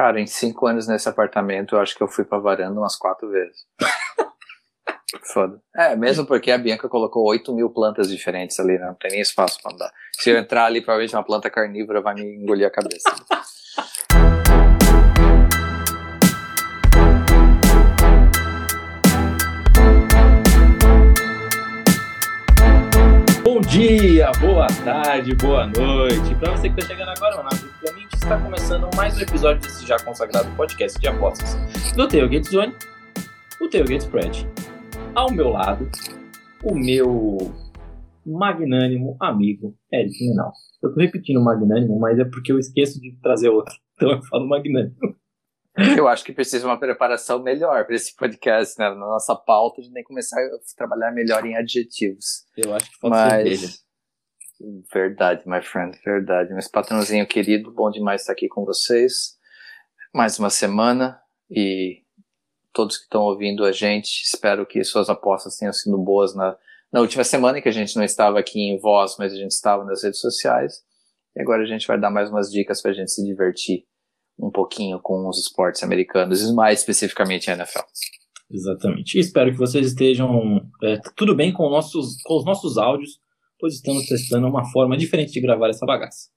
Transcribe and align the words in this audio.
Cara, 0.00 0.18
em 0.18 0.26
cinco 0.26 0.66
anos 0.66 0.88
nesse 0.88 1.06
apartamento, 1.10 1.74
eu 1.74 1.78
acho 1.78 1.94
que 1.94 2.02
eu 2.02 2.08
fui 2.08 2.24
pra 2.24 2.38
varanda 2.38 2.80
umas 2.80 2.96
quatro 2.96 3.28
vezes. 3.28 3.66
Foda. 5.30 5.60
É, 5.76 5.94
mesmo 5.94 6.24
porque 6.24 6.50
a 6.50 6.56
Bianca 6.56 6.88
colocou 6.88 7.28
8 7.28 7.52
mil 7.52 7.68
plantas 7.68 8.08
diferentes 8.08 8.58
ali, 8.58 8.78
né? 8.78 8.86
Não 8.86 8.94
tem 8.94 9.10
nem 9.10 9.20
espaço 9.20 9.58
pra 9.62 9.74
andar. 9.74 9.92
Se 10.12 10.30
eu 10.30 10.38
entrar 10.38 10.64
ali, 10.64 10.80
provavelmente 10.80 11.14
uma 11.14 11.22
planta 11.22 11.50
carnívora 11.50 12.00
vai 12.00 12.14
me 12.14 12.22
engolir 12.22 12.66
a 12.66 12.70
cabeça. 12.70 13.14
Bom 23.44 23.60
dia, 23.60 24.32
boa 24.40 24.66
tarde, 24.82 25.34
boa 25.34 25.66
noite. 25.66 26.34
Para 26.36 26.52
você 26.52 26.70
que 26.70 26.80
está 26.80 26.86
chegando 26.86 27.10
agora 27.10 27.42
não, 27.42 27.50
simplesmente 27.50 27.99
está 28.30 28.40
começando 28.44 28.88
mais 28.94 29.18
um 29.18 29.22
episódio 29.22 29.60
desse 29.60 29.84
já 29.84 29.98
consagrado 29.98 30.48
podcast 30.56 30.96
de 31.00 31.08
apostas 31.08 31.56
do 31.96 32.06
Tailgate 32.06 32.48
Zone, 32.48 32.72
o 33.60 33.68
Tailgate 33.68 34.04
Spread. 34.04 34.46
Ao 35.16 35.32
meu 35.32 35.48
lado, 35.48 35.90
o 36.62 36.72
meu 36.72 37.38
magnânimo 38.24 39.16
amigo 39.20 39.76
Eric 39.92 40.28
Menal. 40.28 40.52
Eu 40.80 40.94
tô 40.94 41.00
repetindo 41.00 41.42
magnânimo, 41.42 41.98
mas 41.98 42.20
é 42.20 42.24
porque 42.24 42.52
eu 42.52 42.58
esqueço 42.60 43.00
de 43.00 43.18
trazer 43.20 43.48
outro. 43.48 43.74
Então 43.96 44.12
eu 44.12 44.22
falo 44.22 44.48
magnânimo. 44.48 44.94
Eu 45.96 46.06
acho 46.06 46.24
que 46.24 46.32
precisa 46.32 46.64
uma 46.64 46.78
preparação 46.78 47.42
melhor 47.42 47.84
para 47.84 47.96
esse 47.96 48.14
podcast, 48.14 48.78
né? 48.78 48.90
Na 48.90 48.94
nossa 48.94 49.34
pauta, 49.34 49.82
de 49.82 49.90
nem 49.90 50.04
começar 50.04 50.40
a 50.40 50.76
trabalhar 50.76 51.10
melhor 51.10 51.44
em 51.44 51.56
adjetivos. 51.56 52.44
Eu 52.56 52.72
acho 52.74 52.88
que 52.90 52.96
falta 52.98 53.16
Mas... 53.16 53.32
cerveja. 53.32 53.89
Verdade, 54.92 55.42
my 55.46 55.62
friend, 55.62 55.98
verdade. 56.04 56.52
Mas 56.52 56.68
patrãozinho 56.68 57.26
querido, 57.26 57.70
bom 57.72 57.90
demais 57.90 58.20
estar 58.20 58.32
aqui 58.32 58.46
com 58.46 58.64
vocês. 58.64 59.38
Mais 60.14 60.38
uma 60.38 60.50
semana 60.50 61.18
e 61.50 62.02
todos 62.72 62.98
que 62.98 63.04
estão 63.04 63.22
ouvindo 63.22 63.64
a 63.64 63.72
gente, 63.72 64.22
espero 64.22 64.66
que 64.66 64.84
suas 64.84 65.08
apostas 65.08 65.56
tenham 65.56 65.72
sido 65.72 65.96
boas 65.96 66.34
na, 66.34 66.56
na 66.92 67.00
última 67.00 67.24
semana, 67.24 67.60
que 67.60 67.68
a 67.68 67.72
gente 67.72 67.96
não 67.96 68.04
estava 68.04 68.38
aqui 68.38 68.60
em 68.60 68.78
voz, 68.78 69.16
mas 69.18 69.32
a 69.32 69.36
gente 69.36 69.52
estava 69.52 69.84
nas 69.84 70.02
redes 70.02 70.20
sociais. 70.20 70.82
E 71.34 71.40
agora 71.40 71.62
a 71.62 71.66
gente 71.66 71.86
vai 71.86 71.98
dar 71.98 72.10
mais 72.10 72.28
umas 72.28 72.50
dicas 72.50 72.82
para 72.82 72.90
a 72.90 72.94
gente 72.94 73.10
se 73.10 73.24
divertir 73.24 73.84
um 74.38 74.50
pouquinho 74.50 75.00
com 75.00 75.28
os 75.28 75.38
esportes 75.38 75.82
americanos, 75.82 76.42
e 76.42 76.52
mais 76.54 76.80
especificamente 76.80 77.50
a 77.50 77.54
NFL. 77.54 77.80
Exatamente. 78.50 79.18
Espero 79.18 79.52
que 79.52 79.58
vocês 79.58 79.86
estejam 79.86 80.60
é, 80.82 80.98
tudo 81.16 81.34
bem 81.34 81.52
com, 81.52 81.68
nossos, 81.70 82.20
com 82.22 82.36
os 82.36 82.44
nossos 82.44 82.76
áudios, 82.78 83.20
pois 83.60 83.74
estamos 83.74 84.06
testando 84.06 84.48
uma 84.48 84.64
forma 84.70 84.96
diferente 84.96 85.32
de 85.32 85.40
gravar 85.40 85.68
essa 85.68 85.84
bagaça. 85.84 86.28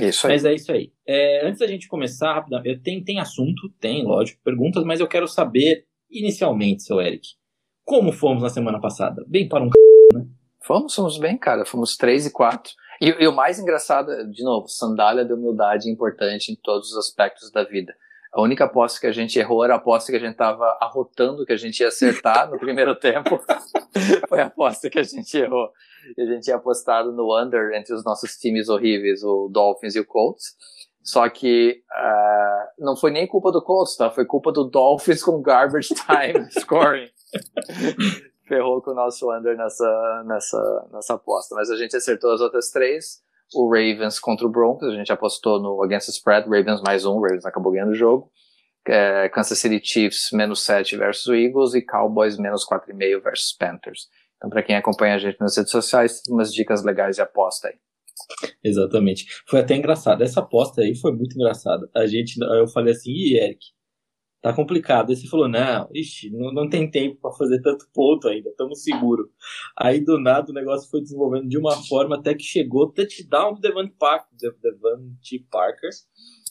Isso 0.00 0.26
aí. 0.26 0.32
Mas 0.32 0.44
é 0.44 0.54
isso 0.54 0.72
aí. 0.72 0.92
É, 1.06 1.46
antes 1.46 1.60
da 1.60 1.66
gente 1.66 1.86
começar, 1.86 2.34
rapidamente, 2.34 2.80
tem, 2.80 3.02
tem 3.04 3.20
assunto, 3.20 3.68
tem, 3.78 4.04
lógico, 4.04 4.40
perguntas, 4.42 4.84
mas 4.84 5.00
eu 5.00 5.06
quero 5.06 5.28
saber, 5.28 5.84
inicialmente, 6.10 6.82
seu 6.82 7.00
Eric, 7.00 7.28
como 7.84 8.12
fomos 8.12 8.42
na 8.42 8.48
semana 8.48 8.80
passada? 8.80 9.24
Bem 9.28 9.48
para 9.48 9.62
um 9.62 9.68
c... 9.68 10.18
né? 10.18 10.26
Fomos, 10.64 10.94
fomos 10.94 11.18
bem, 11.18 11.36
cara. 11.36 11.64
Fomos 11.64 11.96
3 11.96 12.26
e 12.26 12.30
4. 12.30 12.72
E, 13.00 13.08
e, 13.08 13.26
o 13.26 13.34
mais 13.34 13.58
engraçado, 13.58 14.06
de 14.30 14.44
novo, 14.44 14.68
sandália 14.68 15.24
de 15.24 15.32
humildade 15.32 15.90
importante 15.90 16.52
em 16.52 16.56
todos 16.56 16.92
os 16.92 16.96
aspectos 16.96 17.50
da 17.50 17.64
vida. 17.64 17.92
A 18.32 18.40
única 18.40 18.64
aposta 18.64 18.98
que 19.00 19.06
a 19.06 19.12
gente 19.12 19.38
errou 19.38 19.62
era 19.64 19.74
a 19.74 19.76
aposta 19.76 20.10
que 20.10 20.16
a 20.16 20.20
gente 20.20 20.32
estava 20.32 20.78
arrotando 20.80 21.44
que 21.44 21.52
a 21.52 21.56
gente 21.56 21.80
ia 21.80 21.88
acertar 21.88 22.48
no 22.48 22.58
primeiro 22.58 22.94
tempo. 22.96 23.38
Foi 24.28 24.40
a 24.40 24.46
aposta 24.46 24.88
que 24.88 24.98
a 24.98 25.02
gente 25.02 25.36
errou. 25.36 25.70
E 26.16 26.22
a 26.22 26.26
gente 26.26 26.44
tinha 26.44 26.56
apostado 26.56 27.12
no 27.12 27.38
under 27.38 27.72
entre 27.74 27.94
os 27.94 28.04
nossos 28.04 28.36
times 28.36 28.68
horríveis, 28.68 29.22
o 29.22 29.48
Dolphins 29.48 29.94
e 29.94 30.00
o 30.00 30.06
Colts. 30.06 30.56
Só 31.02 31.28
que 31.28 31.82
uh, 31.90 32.84
não 32.84 32.96
foi 32.96 33.10
nem 33.10 33.26
culpa 33.26 33.50
do 33.50 33.62
Colts, 33.62 33.96
tá? 33.96 34.10
Foi 34.10 34.24
culpa 34.24 34.52
do 34.52 34.64
Dolphins 34.64 35.22
com 35.22 35.42
garbage 35.42 35.94
time 36.06 36.50
scoring. 36.52 37.08
Ferrou 38.46 38.82
com 38.82 38.92
o 38.92 38.94
nosso 38.94 39.32
under 39.32 39.56
nessa, 39.56 40.24
nessa, 40.26 40.88
nessa 40.92 41.14
aposta. 41.14 41.54
Mas 41.54 41.70
a 41.70 41.76
gente 41.76 41.96
acertou 41.96 42.32
as 42.32 42.40
outras 42.40 42.70
três. 42.70 43.20
O 43.54 43.68
Ravens 43.68 44.18
contra 44.18 44.46
o 44.46 44.50
Broncos, 44.50 44.88
a 44.88 44.96
gente 44.96 45.12
apostou 45.12 45.60
no 45.60 45.82
Against 45.82 46.06
the 46.06 46.12
Spread, 46.12 46.48
Ravens 46.48 46.80
mais 46.80 47.04
um, 47.04 47.20
Ravens 47.20 47.44
acabou 47.44 47.72
ganhando 47.72 47.90
o 47.90 47.94
jogo. 47.94 48.30
É, 48.86 49.28
Kansas 49.28 49.58
City 49.58 49.80
Chiefs 49.82 50.30
menos 50.32 50.64
7 50.64 50.96
versus 50.96 51.32
Eagles 51.32 51.74
e 51.74 51.82
Cowboys 51.82 52.38
menos 52.38 52.66
4,5 52.66 53.22
versus 53.22 53.52
Panthers. 53.52 54.08
Então, 54.42 54.50
para 54.50 54.62
quem 54.64 54.74
acompanha 54.74 55.14
a 55.14 55.18
gente 55.18 55.38
nas 55.38 55.56
redes 55.56 55.70
sociais, 55.70 56.20
umas 56.28 56.52
dicas 56.52 56.82
legais 56.82 57.14
de 57.14 57.22
aposta 57.22 57.68
aí. 57.68 57.74
Exatamente. 58.62 59.24
Foi 59.46 59.60
até 59.60 59.76
engraçado. 59.76 60.20
Essa 60.22 60.40
aposta 60.40 60.82
aí 60.82 60.96
foi 60.96 61.12
muito 61.12 61.36
engraçada. 61.36 61.88
A 61.94 62.06
gente, 62.08 62.34
eu 62.40 62.66
falei 62.66 62.92
assim, 62.92 63.12
e 63.12 63.38
Eric, 63.38 63.64
tá 64.42 64.52
complicado. 64.52 65.10
Aí 65.10 65.16
você 65.16 65.28
falou, 65.28 65.48
não, 65.48 65.88
ixi, 65.94 66.28
não, 66.30 66.52
não 66.52 66.68
tem 66.68 66.90
tempo 66.90 67.20
para 67.20 67.30
fazer 67.36 67.62
tanto 67.62 67.86
ponto 67.94 68.26
ainda, 68.26 68.50
estamos 68.50 68.82
seguros. 68.82 69.28
Aí 69.78 70.00
do 70.04 70.18
nada 70.18 70.50
o 70.50 70.54
negócio 70.54 70.90
foi 70.90 71.00
desenvolvendo 71.00 71.48
de 71.48 71.56
uma 71.56 71.76
forma 71.84 72.16
até 72.16 72.34
que 72.34 72.42
chegou 72.42 72.90
touchdown 72.92 73.54
do 73.54 73.60
Devante 73.60 73.94
Parker, 73.96 74.28
Devante 74.60 75.38
Parker. 75.50 75.90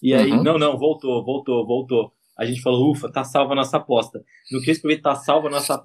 E 0.02 0.13
aí, 0.13 0.31
Uhum. 0.31 0.44
não, 0.44 0.58
não, 0.58 0.78
voltou, 0.78 1.25
voltou, 1.25 1.68
voltou. 1.68 2.13
A 2.41 2.46
gente 2.46 2.59
falou, 2.59 2.91
ufa, 2.91 3.07
tá 3.07 3.24
salva 3.24 3.53
a 3.53 3.56
nossa 3.56 3.78
aposta. 3.78 4.19
No 4.52 4.59
que 4.63 4.72
eu 4.72 4.74
escrevi 4.74 5.00
tá 5.00 5.13
salva 5.13 5.47
a 5.47 5.52
nossa 5.52 5.75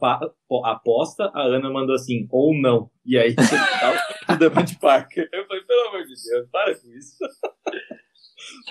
aposta, 0.65 1.31
a 1.35 1.43
Ana 1.43 1.69
mandou 1.69 1.95
assim, 1.95 2.27
ou 2.31 2.59
não. 2.59 2.91
E 3.05 3.19
aí, 3.19 3.35
touchdown 3.35 3.95
do 4.27 4.39
Devante 4.39 4.79
Parker. 4.79 5.29
Eu 5.31 5.47
falei, 5.47 5.63
pelo 5.65 5.89
amor 5.89 6.03
de 6.05 6.15
Deus, 6.15 6.49
para 6.51 6.75
com 6.75 6.89
isso. 6.95 7.19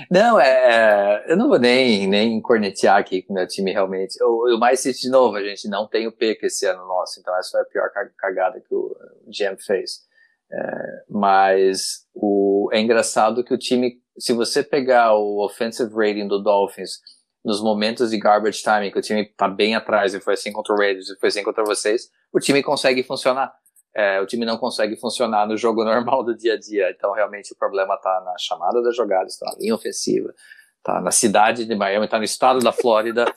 Não, 0.09 0.39
é, 0.39 1.25
eu 1.27 1.37
não 1.37 1.47
vou 1.47 1.59
nem, 1.59 2.07
nem 2.07 2.41
cornetear 2.41 2.97
aqui 2.97 3.21
com 3.21 3.33
o 3.33 3.35
meu 3.35 3.47
time 3.47 3.71
realmente. 3.71 4.17
O, 4.23 4.55
o 4.55 4.59
mais 4.59 4.79
cito 4.79 5.01
de 5.01 5.09
novo, 5.11 5.35
a 5.35 5.43
gente 5.43 5.67
não 5.67 5.87
tem 5.87 6.07
o 6.07 6.11
pico 6.11 6.43
esse 6.43 6.65
ano 6.65 6.87
nosso, 6.87 7.19
então 7.19 7.37
essa 7.37 7.51
foi 7.51 7.61
a 7.61 7.65
pior 7.65 7.91
ca- 7.91 8.09
cagada 8.17 8.59
que 8.59 8.73
o 8.73 8.95
GM 9.27 9.61
fez. 9.63 9.99
É, 10.51 11.03
mas 11.07 12.07
o, 12.15 12.67
é 12.73 12.79
engraçado 12.79 13.43
que 13.43 13.53
o 13.53 13.59
time, 13.59 14.01
se 14.17 14.33
você 14.33 14.63
pegar 14.63 15.13
o 15.15 15.45
offensive 15.45 15.93
rating 15.93 16.27
do 16.27 16.41
Dolphins 16.41 16.99
nos 17.45 17.61
momentos 17.61 18.09
de 18.09 18.17
garbage 18.17 18.63
time, 18.63 18.91
que 18.91 18.97
o 18.97 19.01
time 19.01 19.23
tá 19.37 19.47
bem 19.47 19.75
atrás, 19.75 20.15
e 20.15 20.19
foi 20.19 20.33
assim 20.33 20.51
contra 20.51 20.73
o 20.73 20.77
Raiders, 20.77 21.09
e 21.09 21.19
foi 21.19 21.29
assim 21.29 21.43
contra 21.43 21.63
vocês, 21.63 22.09
o 22.33 22.39
time 22.39 22.63
consegue 22.63 23.03
funcionar. 23.03 23.53
É, 23.95 24.19
o 24.19 24.25
time 24.25 24.45
não 24.45 24.57
consegue 24.57 24.97
funcionar 24.97 25.47
no 25.47 25.55
jogo 25.55 25.85
normal 25.85 26.23
do 26.23 26.35
dia 26.35 26.55
a 26.55 26.59
dia. 26.59 26.89
Então, 26.89 27.13
realmente, 27.13 27.53
o 27.53 27.55
problema 27.55 27.95
tá 27.97 28.21
na 28.25 28.35
chamada 28.39 28.81
das 28.81 28.95
jogadas, 28.95 29.37
tá 29.37 29.45
na 29.45 29.57
linha 29.59 29.75
ofensiva, 29.75 30.33
tá 30.83 30.99
na 30.99 31.11
cidade 31.11 31.65
de 31.65 31.75
Miami, 31.75 32.07
tá 32.07 32.17
no 32.17 32.23
estado 32.23 32.59
da 32.59 32.71
Flórida. 32.71 33.25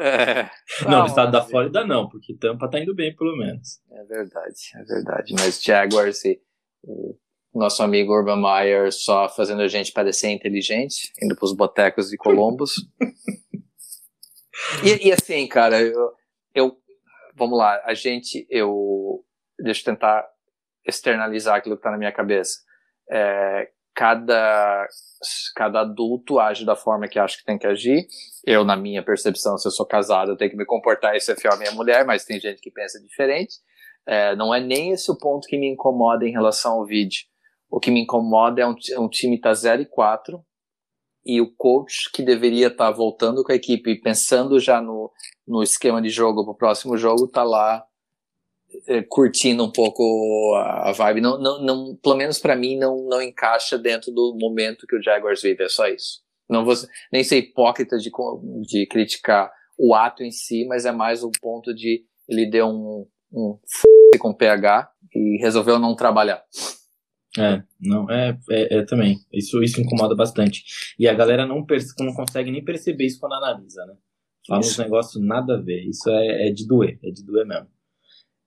É, 0.00 0.48
Não, 0.84 0.90
tá 0.90 1.00
no 1.00 1.06
estado 1.06 1.32
da 1.32 1.42
Flórida 1.42 1.84
não, 1.84 2.08
porque 2.08 2.32
Tampa 2.36 2.70
tá 2.70 2.78
indo 2.78 2.94
bem, 2.94 3.16
pelo 3.16 3.36
menos. 3.36 3.80
É 3.90 4.04
verdade, 4.04 4.54
é 4.76 4.84
verdade. 4.84 5.34
Mas 5.36 5.60
Jaguars 5.60 6.24
e 6.24 6.40
o 6.84 7.58
nosso 7.58 7.82
amigo 7.82 8.12
Urban 8.12 8.40
Meyer 8.40 8.92
só 8.92 9.28
fazendo 9.28 9.62
a 9.62 9.68
gente 9.68 9.92
parecer 9.92 10.28
inteligente, 10.28 11.12
indo 11.20 11.34
pros 11.34 11.52
botecos 11.52 12.10
de 12.10 12.16
Columbus. 12.16 12.74
e, 14.84 15.08
e 15.08 15.12
assim, 15.12 15.46
cara, 15.46 15.80
eu, 15.80 16.12
eu- 16.54 16.76
Vamos 17.36 17.56
lá, 17.56 17.80
a 17.84 17.94
gente. 17.94 18.46
Eu. 18.50 19.24
Deixa 19.60 19.80
eu 19.80 19.84
tentar 19.94 20.26
externalizar 20.84 21.54
aquilo 21.56 21.76
que 21.76 21.82
tá 21.82 21.90
na 21.90 21.96
minha 21.98 22.10
cabeça. 22.12 22.58
É, 23.10 23.68
cada, 23.94 24.86
cada 25.54 25.80
adulto 25.82 26.38
age 26.40 26.64
da 26.64 26.74
forma 26.74 27.06
que 27.06 27.18
acha 27.18 27.38
que 27.38 27.44
tem 27.44 27.56
que 27.58 27.66
agir. 27.66 28.06
Eu, 28.44 28.64
na 28.64 28.76
minha 28.76 29.04
percepção, 29.04 29.56
se 29.56 29.68
eu 29.68 29.72
sou 29.72 29.86
casado, 29.86 30.32
eu 30.32 30.36
tenho 30.36 30.50
que 30.50 30.56
me 30.56 30.64
comportar 30.64 31.14
e 31.14 31.20
ser 31.20 31.36
fiel 31.36 31.52
à 31.52 31.56
minha 31.56 31.72
mulher, 31.72 32.04
mas 32.04 32.24
tem 32.24 32.40
gente 32.40 32.60
que 32.60 32.70
pensa 32.72 33.00
diferente. 33.00 33.54
É, 34.06 34.34
não 34.34 34.52
é 34.54 34.58
nem 34.60 34.90
esse 34.92 35.10
o 35.10 35.16
ponto 35.18 35.46
que 35.46 35.58
me 35.58 35.68
incomoda 35.68 36.24
em 36.26 36.32
relação 36.32 36.72
ao 36.72 36.86
vídeo. 36.86 37.20
O 37.70 37.78
que 37.78 37.90
me 37.90 38.00
incomoda 38.00 38.62
é 38.62 38.66
um, 38.66 38.74
um 38.98 39.08
time 39.08 39.36
estar 39.36 39.54
0 39.54 39.82
e 39.82 39.86
4 39.86 40.42
e 41.28 41.42
o 41.42 41.54
coach 41.54 42.10
que 42.10 42.22
deveria 42.22 42.68
estar 42.68 42.90
voltando 42.90 43.44
com 43.44 43.52
a 43.52 43.54
equipe 43.54 44.00
pensando 44.00 44.58
já 44.58 44.80
no, 44.80 45.12
no 45.46 45.62
esquema 45.62 46.00
de 46.00 46.08
jogo 46.08 46.42
para 46.42 46.52
o 46.52 46.56
próximo 46.56 46.96
jogo, 46.96 47.28
tá 47.28 47.44
lá 47.44 47.84
é, 48.86 49.02
curtindo 49.02 49.62
um 49.62 49.70
pouco 49.70 50.02
a, 50.56 50.88
a 50.88 50.92
vibe. 50.92 51.20
Não, 51.20 51.38
não, 51.38 51.62
não, 51.62 51.96
pelo 52.02 52.16
menos 52.16 52.38
para 52.38 52.56
mim, 52.56 52.78
não, 52.78 53.06
não 53.06 53.20
encaixa 53.20 53.76
dentro 53.76 54.10
do 54.10 54.34
momento 54.40 54.86
que 54.86 54.96
o 54.96 55.02
Jaguars 55.02 55.42
vive. 55.42 55.64
É 55.64 55.68
só 55.68 55.86
isso. 55.86 56.22
Não 56.48 56.64
vou 56.64 56.74
nem 57.12 57.22
ser 57.22 57.36
hipócrita 57.36 57.98
de, 57.98 58.10
de 58.62 58.86
criticar 58.86 59.52
o 59.78 59.94
ato 59.94 60.24
em 60.24 60.30
si, 60.30 60.64
mas 60.66 60.86
é 60.86 60.92
mais 60.92 61.22
o 61.22 61.30
ponto 61.42 61.74
de 61.74 62.04
ele 62.26 62.46
deu 62.46 62.68
um, 62.68 63.06
um 63.30 63.58
f 63.66 64.18
com 64.18 64.32
PH 64.32 64.90
e 65.14 65.38
resolveu 65.42 65.78
não 65.78 65.94
trabalhar. 65.94 66.42
É, 67.38 67.62
não, 67.80 68.10
é, 68.10 68.38
é, 68.50 68.78
é 68.78 68.84
também. 68.84 69.18
Isso, 69.32 69.62
isso 69.62 69.80
incomoda 69.80 70.14
bastante. 70.14 70.62
E 70.98 71.06
a 71.06 71.14
galera 71.14 71.46
não, 71.46 71.64
não 72.00 72.14
consegue 72.14 72.50
nem 72.50 72.64
perceber 72.64 73.06
isso 73.06 73.20
quando 73.20 73.34
analisa, 73.34 73.84
né? 73.86 73.94
Fala 74.46 74.60
uns 74.60 74.78
negócios 74.78 75.22
nada 75.22 75.54
a 75.54 75.60
ver. 75.60 75.82
Isso 75.86 76.08
é, 76.10 76.48
é 76.48 76.52
de 76.52 76.66
doer, 76.66 76.98
é 77.04 77.10
de 77.10 77.24
doer 77.24 77.46
mesmo. 77.46 77.68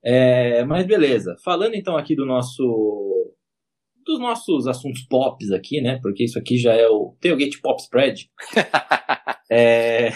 É, 0.04 0.64
mas 0.66 0.86
beleza. 0.88 1.36
Falando 1.44 1.76
então 1.76 1.96
aqui 1.96 2.16
do 2.16 2.26
nosso. 2.26 3.18
Dos 4.04 4.20
nossos 4.20 4.66
assuntos 4.66 5.04
pops 5.04 5.52
aqui, 5.52 5.80
né? 5.80 6.00
Porque 6.02 6.24
isso 6.24 6.40
aqui 6.40 6.58
já 6.58 6.74
é 6.74 6.88
o 6.88 7.16
Tailgate 7.22 7.62
Pop 7.62 7.80
Spread. 7.82 8.30
É... 9.54 10.12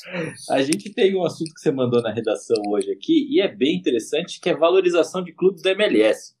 A 0.48 0.62
gente 0.62 0.90
tem 0.94 1.14
um 1.14 1.22
assunto 1.22 1.52
que 1.52 1.60
você 1.60 1.70
mandou 1.70 2.00
na 2.00 2.10
redação 2.10 2.56
hoje 2.70 2.90
aqui, 2.90 3.28
e 3.30 3.38
é 3.38 3.46
bem 3.46 3.76
interessante, 3.76 4.40
que 4.40 4.48
é 4.48 4.56
valorização 4.56 5.22
de 5.22 5.34
clubes 5.34 5.60
da 5.60 5.72
MLS. 5.72 6.37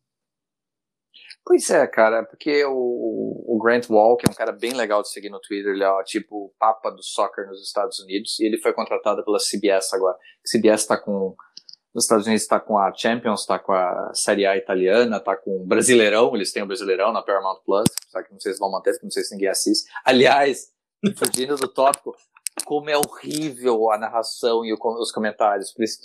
Pois 1.48 1.70
é, 1.70 1.86
cara, 1.86 2.22
porque 2.24 2.62
o, 2.66 3.42
o 3.48 3.58
Grant 3.58 3.88
Wall, 3.88 4.18
que 4.18 4.26
é 4.28 4.30
um 4.30 4.36
cara 4.36 4.52
bem 4.52 4.74
legal 4.74 5.00
de 5.00 5.08
seguir 5.08 5.30
no 5.30 5.40
Twitter, 5.40 5.72
ele 5.72 5.82
é 5.82 6.02
tipo 6.04 6.36
o 6.36 6.52
papa 6.58 6.90
do 6.90 7.02
soccer 7.02 7.46
nos 7.46 7.66
Estados 7.66 7.98
Unidos, 8.00 8.38
e 8.38 8.44
ele 8.44 8.58
foi 8.58 8.74
contratado 8.74 9.24
pela 9.24 9.38
CBS 9.38 9.94
agora. 9.94 10.14
CBS 10.46 10.82
está 10.82 10.98
com 10.98 11.34
nos 11.94 12.04
Estados 12.04 12.26
Unidos 12.26 12.42
está 12.42 12.60
com 12.60 12.76
a 12.76 12.92
Champions, 12.94 13.40
está 13.40 13.58
com 13.58 13.72
a 13.72 14.12
Série 14.12 14.44
A 14.44 14.58
italiana, 14.58 15.16
está 15.16 15.34
com 15.34 15.62
o 15.62 15.64
Brasileirão, 15.64 16.36
eles 16.36 16.52
têm 16.52 16.62
o 16.62 16.66
Brasileirão 16.66 17.14
na 17.14 17.22
Paramount 17.22 17.60
Plus, 17.64 17.88
só 18.10 18.22
que 18.22 18.30
não 18.30 18.38
sei 18.38 18.52
se 18.52 18.58
vão 18.58 18.70
manter, 18.70 18.90
porque 18.92 19.06
não 19.06 19.10
sei 19.10 19.24
se 19.24 19.32
ninguém 19.32 19.48
assiste. 19.48 19.90
Aliás, 20.04 20.68
fugindo 21.16 21.56
do 21.56 21.66
tópico, 21.66 22.14
como 22.66 22.90
é 22.90 22.96
horrível 22.98 23.90
a 23.90 23.96
narração 23.96 24.66
e 24.66 24.74
os 24.74 25.10
comentários, 25.10 25.72
por 25.72 25.82
isso, 25.82 25.98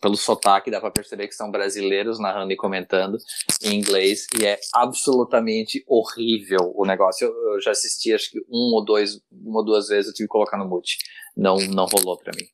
pelo 0.00 0.16
sotaque 0.16 0.70
dá 0.70 0.80
para 0.80 0.90
perceber 0.90 1.28
que 1.28 1.34
são 1.34 1.50
brasileiros 1.50 2.18
narrando 2.18 2.52
e 2.52 2.56
comentando 2.56 3.18
em 3.62 3.74
inglês 3.76 4.26
e 4.38 4.46
é 4.46 4.58
absolutamente 4.74 5.84
horrível 5.86 6.72
o 6.74 6.84
negócio. 6.84 7.26
Eu, 7.26 7.54
eu 7.54 7.60
já 7.60 7.70
assisti 7.70 8.12
acho 8.12 8.30
que 8.30 8.40
um 8.48 8.74
ou 8.74 8.84
dois, 8.84 9.20
uma 9.30 9.60
ou 9.60 9.64
duas 9.64 9.88
vezes 9.88 10.08
eu 10.08 10.14
tive 10.14 10.28
que 10.28 10.32
colocar 10.32 10.56
no 10.56 10.68
mute, 10.68 10.98
não 11.36 11.56
não 11.56 11.86
rolou 11.86 12.18
para 12.18 12.32
mim. 12.36 12.46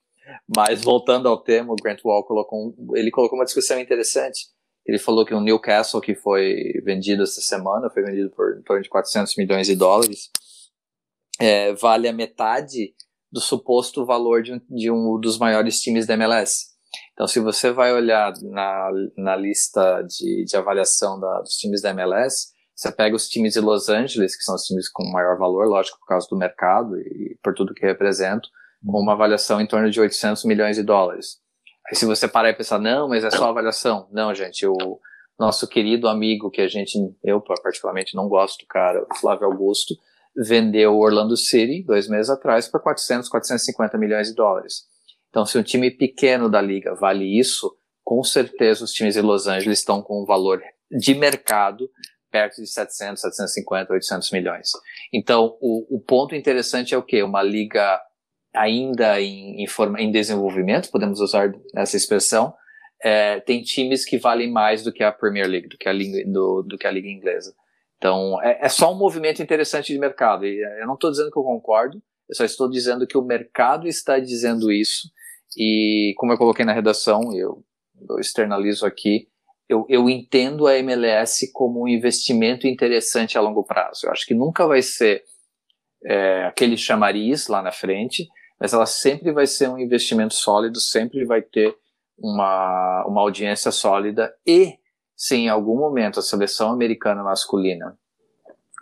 Mas 0.56 0.82
voltando 0.82 1.28
ao 1.28 1.42
tema, 1.42 1.72
o 1.72 1.76
Grant 1.76 2.00
Wall 2.04 2.24
colocou, 2.24 2.74
ele 2.94 3.10
colocou 3.10 3.38
uma 3.38 3.44
discussão 3.44 3.78
interessante. 3.80 4.46
Ele 4.84 4.98
falou 4.98 5.24
que 5.24 5.34
o 5.34 5.40
Newcastle, 5.40 6.00
que 6.00 6.14
foi 6.14 6.72
vendido 6.82 7.22
essa 7.22 7.40
semana, 7.40 7.90
foi 7.90 8.02
vendido 8.02 8.30
por 8.30 8.58
em 8.58 8.62
torno 8.62 8.82
de 8.82 8.88
400 8.88 9.36
milhões 9.36 9.66
de 9.66 9.76
dólares, 9.76 10.30
é, 11.38 11.72
vale 11.74 12.08
a 12.08 12.12
metade 12.12 12.94
do 13.30 13.40
suposto 13.40 14.04
valor 14.06 14.42
de 14.42 14.54
um, 14.54 14.60
de 14.70 14.90
um 14.90 15.20
dos 15.20 15.38
maiores 15.38 15.80
times 15.80 16.06
da 16.06 16.14
MLS. 16.14 16.77
Então, 17.18 17.26
se 17.26 17.40
você 17.40 17.72
vai 17.72 17.92
olhar 17.92 18.32
na, 18.42 18.90
na 19.16 19.34
lista 19.34 20.02
de, 20.02 20.44
de 20.44 20.56
avaliação 20.56 21.18
da, 21.18 21.40
dos 21.40 21.56
times 21.56 21.82
da 21.82 21.90
MLS, 21.90 22.52
você 22.72 22.92
pega 22.92 23.16
os 23.16 23.28
times 23.28 23.54
de 23.54 23.60
Los 23.60 23.88
Angeles, 23.88 24.36
que 24.36 24.44
são 24.44 24.54
os 24.54 24.62
times 24.62 24.88
com 24.88 25.02
maior 25.10 25.36
valor, 25.36 25.66
lógico, 25.66 25.98
por 25.98 26.06
causa 26.06 26.28
do 26.30 26.36
mercado 26.36 26.96
e 26.96 27.36
por 27.42 27.54
tudo 27.54 27.74
que 27.74 27.84
representam, 27.84 28.48
com 28.86 29.00
uma 29.00 29.14
avaliação 29.14 29.60
em 29.60 29.66
torno 29.66 29.90
de 29.90 30.00
800 30.00 30.44
milhões 30.44 30.76
de 30.76 30.84
dólares. 30.84 31.40
Aí 31.88 31.96
se 31.96 32.06
você 32.06 32.28
parar 32.28 32.50
e 32.50 32.54
pensar, 32.54 32.78
não, 32.78 33.08
mas 33.08 33.24
é 33.24 33.32
só 33.32 33.48
avaliação. 33.50 34.08
Não, 34.12 34.32
gente, 34.32 34.64
o 34.64 35.00
nosso 35.36 35.66
querido 35.66 36.06
amigo, 36.06 36.52
que 36.52 36.60
a 36.60 36.68
gente, 36.68 36.96
eu 37.24 37.40
particularmente 37.40 38.14
não 38.14 38.28
gosto 38.28 38.60
do 38.60 38.68
cara, 38.68 39.04
o 39.10 39.16
Flávio 39.16 39.48
Augusto, 39.48 39.92
vendeu 40.36 40.94
o 40.94 41.00
Orlando 41.00 41.36
City 41.36 41.82
dois 41.82 42.08
meses 42.08 42.30
atrás 42.30 42.68
por 42.68 42.80
400, 42.80 43.28
450 43.28 43.98
milhões 43.98 44.28
de 44.28 44.36
dólares. 44.36 44.86
Então, 45.30 45.44
se 45.44 45.58
um 45.58 45.62
time 45.62 45.90
pequeno 45.90 46.48
da 46.48 46.60
liga 46.60 46.94
vale 46.94 47.38
isso, 47.38 47.74
com 48.02 48.22
certeza 48.22 48.84
os 48.84 48.92
times 48.92 49.14
de 49.14 49.20
Los 49.20 49.46
Angeles 49.46 49.80
estão 49.80 50.02
com 50.02 50.22
um 50.22 50.24
valor 50.24 50.62
de 50.90 51.14
mercado 51.14 51.90
perto 52.30 52.60
de 52.62 52.66
700, 52.66 53.20
750, 53.20 53.92
800 53.92 54.30
milhões. 54.32 54.70
Então, 55.12 55.56
o, 55.60 55.96
o 55.96 56.00
ponto 56.00 56.34
interessante 56.34 56.94
é 56.94 56.98
o 56.98 57.02
quê? 57.02 57.22
Uma 57.22 57.42
liga 57.42 58.00
ainda 58.54 59.20
em, 59.20 59.62
em, 59.62 59.66
forma, 59.66 60.00
em 60.00 60.10
desenvolvimento, 60.10 60.90
podemos 60.90 61.20
usar 61.20 61.52
essa 61.74 61.96
expressão, 61.96 62.54
é, 63.02 63.40
tem 63.40 63.62
times 63.62 64.04
que 64.04 64.18
valem 64.18 64.50
mais 64.50 64.82
do 64.82 64.92
que 64.92 65.02
a 65.02 65.12
Premier 65.12 65.46
League, 65.46 65.68
do 65.68 65.78
que 65.78 65.88
a, 65.88 65.92
liga, 65.92 66.28
do, 66.30 66.62
do 66.62 66.76
que 66.76 66.86
a 66.86 66.90
liga 66.90 67.08
inglesa. 67.08 67.54
Então, 67.96 68.40
é, 68.42 68.58
é, 68.62 68.68
só 68.68 68.92
um 68.92 68.98
movimento 68.98 69.42
interessante 69.42 69.92
de 69.92 69.98
mercado. 69.98 70.46
E 70.46 70.60
eu 70.80 70.86
não 70.86 70.94
estou 70.94 71.10
dizendo 71.10 71.30
que 71.30 71.38
eu 71.38 71.42
concordo, 71.42 72.02
eu 72.28 72.34
só 72.34 72.44
estou 72.44 72.68
dizendo 72.68 73.06
que 73.06 73.16
o 73.16 73.22
mercado 73.22 73.86
está 73.86 74.18
dizendo 74.18 74.70
isso. 74.70 75.08
E, 75.56 76.14
como 76.16 76.32
eu 76.32 76.38
coloquei 76.38 76.64
na 76.64 76.72
redação, 76.72 77.32
eu, 77.34 77.64
eu 78.08 78.18
externalizo 78.18 78.86
aqui, 78.86 79.28
eu, 79.68 79.84
eu 79.88 80.08
entendo 80.08 80.66
a 80.66 80.76
MLS 80.78 81.50
como 81.52 81.82
um 81.82 81.88
investimento 81.88 82.66
interessante 82.66 83.36
a 83.36 83.40
longo 83.40 83.64
prazo. 83.64 84.06
Eu 84.06 84.12
acho 84.12 84.26
que 84.26 84.34
nunca 84.34 84.66
vai 84.66 84.82
ser 84.82 85.22
é, 86.04 86.44
aquele 86.44 86.76
chamariz 86.76 87.48
lá 87.48 87.60
na 87.60 87.72
frente, 87.72 88.26
mas 88.58 88.72
ela 88.72 88.86
sempre 88.86 89.30
vai 89.32 89.46
ser 89.46 89.68
um 89.68 89.78
investimento 89.78 90.34
sólido, 90.34 90.80
sempre 90.80 91.24
vai 91.24 91.42
ter 91.42 91.76
uma, 92.18 93.04
uma 93.06 93.20
audiência 93.20 93.70
sólida 93.70 94.34
e 94.46 94.78
se 95.16 95.36
em 95.36 95.48
algum 95.48 95.76
momento 95.76 96.18
a 96.20 96.22
seleção 96.22 96.70
americana 96.70 97.22
masculina 97.22 97.98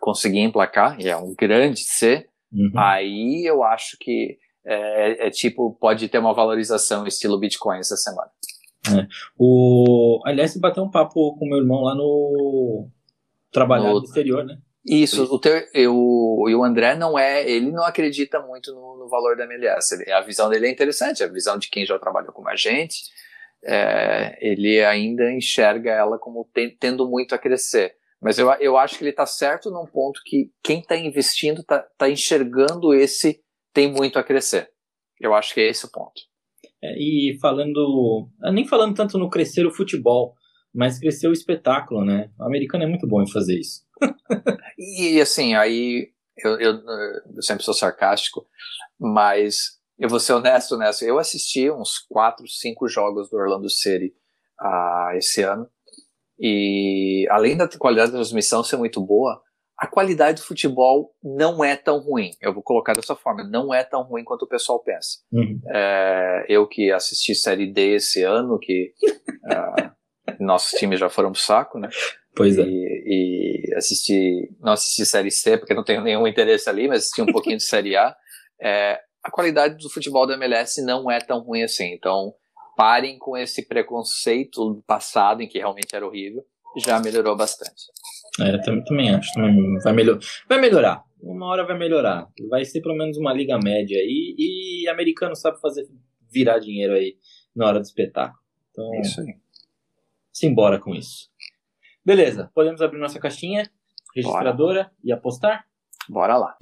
conseguir 0.00 0.40
emplacar, 0.40 1.00
e 1.00 1.08
é 1.08 1.16
um 1.16 1.34
grande 1.34 1.80
C, 1.80 2.28
uhum. 2.52 2.72
aí 2.76 3.44
eu 3.44 3.62
acho 3.62 3.96
que 3.98 4.38
é, 4.66 5.28
é, 5.28 5.30
tipo, 5.30 5.76
pode 5.80 6.08
ter 6.08 6.18
uma 6.18 6.34
valorização 6.34 7.06
estilo 7.06 7.38
Bitcoin 7.38 7.78
essa 7.78 7.96
semana. 7.96 8.30
É. 8.88 9.06
O, 9.38 10.20
aliás, 10.24 10.56
bateu 10.56 10.82
um 10.82 10.90
papo 10.90 11.36
com 11.36 11.46
meu 11.46 11.58
irmão 11.58 11.82
lá 11.82 11.94
no 11.94 12.88
trabalhar 13.52 13.88
no, 13.88 14.00
no 14.00 14.04
exterior, 14.04 14.44
né? 14.44 14.58
Isso, 14.84 15.24
o, 15.24 15.38
teu, 15.40 15.64
eu, 15.74 15.96
o 15.96 16.64
André 16.64 16.94
não 16.94 17.18
é, 17.18 17.48
ele 17.48 17.72
não 17.72 17.84
acredita 17.84 18.40
muito 18.40 18.72
no, 18.72 18.98
no 18.98 19.08
valor 19.08 19.36
da 19.36 19.44
MLS. 19.44 19.94
Ele, 19.94 20.12
a 20.12 20.20
visão 20.20 20.48
dele 20.48 20.68
é 20.68 20.70
interessante, 20.70 21.24
a 21.24 21.28
visão 21.28 21.58
de 21.58 21.68
quem 21.68 21.84
já 21.84 21.98
trabalhou 21.98 22.32
com 22.32 22.48
a 22.48 22.54
gente, 22.54 23.02
é, 23.64 24.36
ele 24.40 24.84
ainda 24.84 25.32
enxerga 25.32 25.90
ela 25.90 26.18
como 26.18 26.48
tem, 26.52 26.76
tendo 26.76 27.08
muito 27.08 27.34
a 27.34 27.38
crescer. 27.38 27.96
Mas 28.20 28.38
eu, 28.38 28.50
eu 28.54 28.76
acho 28.76 28.96
que 28.96 29.02
ele 29.02 29.10
está 29.10 29.26
certo 29.26 29.70
num 29.70 29.86
ponto 29.86 30.20
que 30.24 30.50
quem 30.62 30.80
está 30.80 30.96
investindo 30.96 31.62
está 31.62 31.84
tá 31.98 32.08
enxergando 32.08 32.94
esse 32.94 33.40
tem 33.76 33.92
muito 33.92 34.18
a 34.18 34.24
crescer. 34.24 34.70
Eu 35.20 35.34
acho 35.34 35.52
que 35.52 35.60
é 35.60 35.68
esse 35.68 35.84
o 35.84 35.90
ponto. 35.90 36.22
É, 36.82 36.96
e 36.98 37.38
falando, 37.42 38.26
nem 38.54 38.66
falando 38.66 38.94
tanto 38.94 39.18
no 39.18 39.28
crescer 39.28 39.66
o 39.66 39.74
futebol, 39.74 40.34
mas 40.74 40.98
crescer 40.98 41.28
o 41.28 41.32
espetáculo, 41.32 42.02
né? 42.02 42.30
O 42.40 42.44
americano 42.44 42.84
é 42.84 42.86
muito 42.86 43.06
bom 43.06 43.22
em 43.22 43.30
fazer 43.30 43.58
isso. 43.58 43.82
e 44.78 45.20
assim, 45.20 45.54
aí 45.54 46.08
eu, 46.42 46.58
eu, 46.58 46.80
eu, 47.34 47.42
sempre 47.42 47.64
sou 47.64 47.74
sarcástico, 47.74 48.46
mas 48.98 49.78
eu 49.98 50.08
vou 50.08 50.20
ser 50.20 50.32
honesto 50.32 50.78
nessa. 50.78 51.04
Eu 51.04 51.18
assisti 51.18 51.70
uns 51.70 51.98
4, 52.08 52.48
5 52.48 52.88
jogos 52.88 53.28
do 53.28 53.36
Orlando 53.36 53.68
City 53.68 54.14
uh, 54.58 55.14
esse 55.16 55.42
ano, 55.42 55.68
e 56.38 57.26
além 57.30 57.58
da 57.58 57.68
qualidade 57.68 58.10
da 58.10 58.18
transmissão 58.18 58.64
ser 58.64 58.78
muito 58.78 59.04
boa, 59.04 59.42
a 59.78 59.86
qualidade 59.86 60.40
do 60.40 60.46
futebol 60.46 61.14
não 61.22 61.62
é 61.62 61.76
tão 61.76 61.98
ruim. 61.98 62.30
Eu 62.40 62.54
vou 62.54 62.62
colocar 62.62 62.94
dessa 62.94 63.14
forma, 63.14 63.44
não 63.44 63.74
é 63.74 63.84
tão 63.84 64.02
ruim 64.02 64.24
quanto 64.24 64.42
o 64.42 64.48
pessoal 64.48 64.82
pensa. 64.82 65.18
Uhum. 65.30 65.60
É, 65.68 66.46
eu 66.48 66.66
que 66.66 66.90
assisti 66.90 67.34
Série 67.34 67.70
D 67.70 67.96
esse 67.96 68.22
ano, 68.22 68.58
que 68.58 68.92
uh, 69.44 69.90
nossos 70.40 70.78
times 70.78 70.98
já 70.98 71.10
foram 71.10 71.30
pro 71.30 71.40
saco, 71.40 71.78
né? 71.78 71.90
Pois 72.34 72.58
é. 72.58 72.62
E, 72.62 73.66
e 73.68 73.74
assisti, 73.74 74.50
não 74.60 74.72
assisti 74.72 75.04
Série 75.04 75.30
C, 75.30 75.58
porque 75.58 75.74
não 75.74 75.84
tenho 75.84 76.02
nenhum 76.02 76.26
interesse 76.26 76.68
ali, 76.70 76.88
mas 76.88 77.00
assisti 77.00 77.20
um 77.20 77.26
pouquinho 77.26 77.58
de 77.58 77.64
Série 77.64 77.96
A. 77.96 78.16
É, 78.60 78.98
a 79.22 79.30
qualidade 79.30 79.76
do 79.82 79.90
futebol 79.90 80.26
da 80.26 80.34
MLS 80.34 80.80
não 80.82 81.10
é 81.10 81.18
tão 81.18 81.40
ruim 81.40 81.62
assim. 81.62 81.92
Então, 81.92 82.32
parem 82.76 83.18
com 83.18 83.36
esse 83.36 83.66
preconceito 83.66 84.74
do 84.74 84.82
passado, 84.86 85.42
em 85.42 85.48
que 85.48 85.58
realmente 85.58 85.94
era 85.94 86.06
horrível. 86.06 86.42
Já 86.84 87.00
melhorou 87.00 87.36
bastante. 87.36 87.84
É, 88.40 88.58
também, 88.58 88.84
também 88.84 89.14
acho. 89.14 89.32
Também 89.32 89.78
vai, 89.78 89.92
melhor, 89.92 90.18
vai 90.48 90.60
melhorar. 90.60 91.02
Uma 91.20 91.46
hora 91.46 91.66
vai 91.66 91.78
melhorar. 91.78 92.28
Vai 92.48 92.64
ser 92.64 92.80
pelo 92.82 92.96
menos 92.96 93.16
uma 93.16 93.32
liga 93.32 93.58
média 93.58 93.98
aí. 93.98 94.34
E 94.38 94.88
americano 94.88 95.34
sabe 95.34 95.60
fazer 95.60 95.86
virar 96.30 96.58
dinheiro 96.58 96.94
aí 96.94 97.16
na 97.54 97.66
hora 97.66 97.80
do 97.80 97.84
espetáculo. 97.84 98.38
Então, 98.70 98.94
é 98.94 99.00
isso 99.00 99.20
aí. 99.20 99.34
Simbora 100.32 100.78
com 100.78 100.94
isso. 100.94 101.30
Beleza, 102.04 102.50
podemos 102.54 102.82
abrir 102.82 102.98
nossa 102.98 103.18
caixinha 103.18 103.68
registradora 104.14 104.84
Bora. 104.84 104.92
e 105.02 105.12
apostar? 105.12 105.66
Bora 106.08 106.36
lá. 106.36 106.56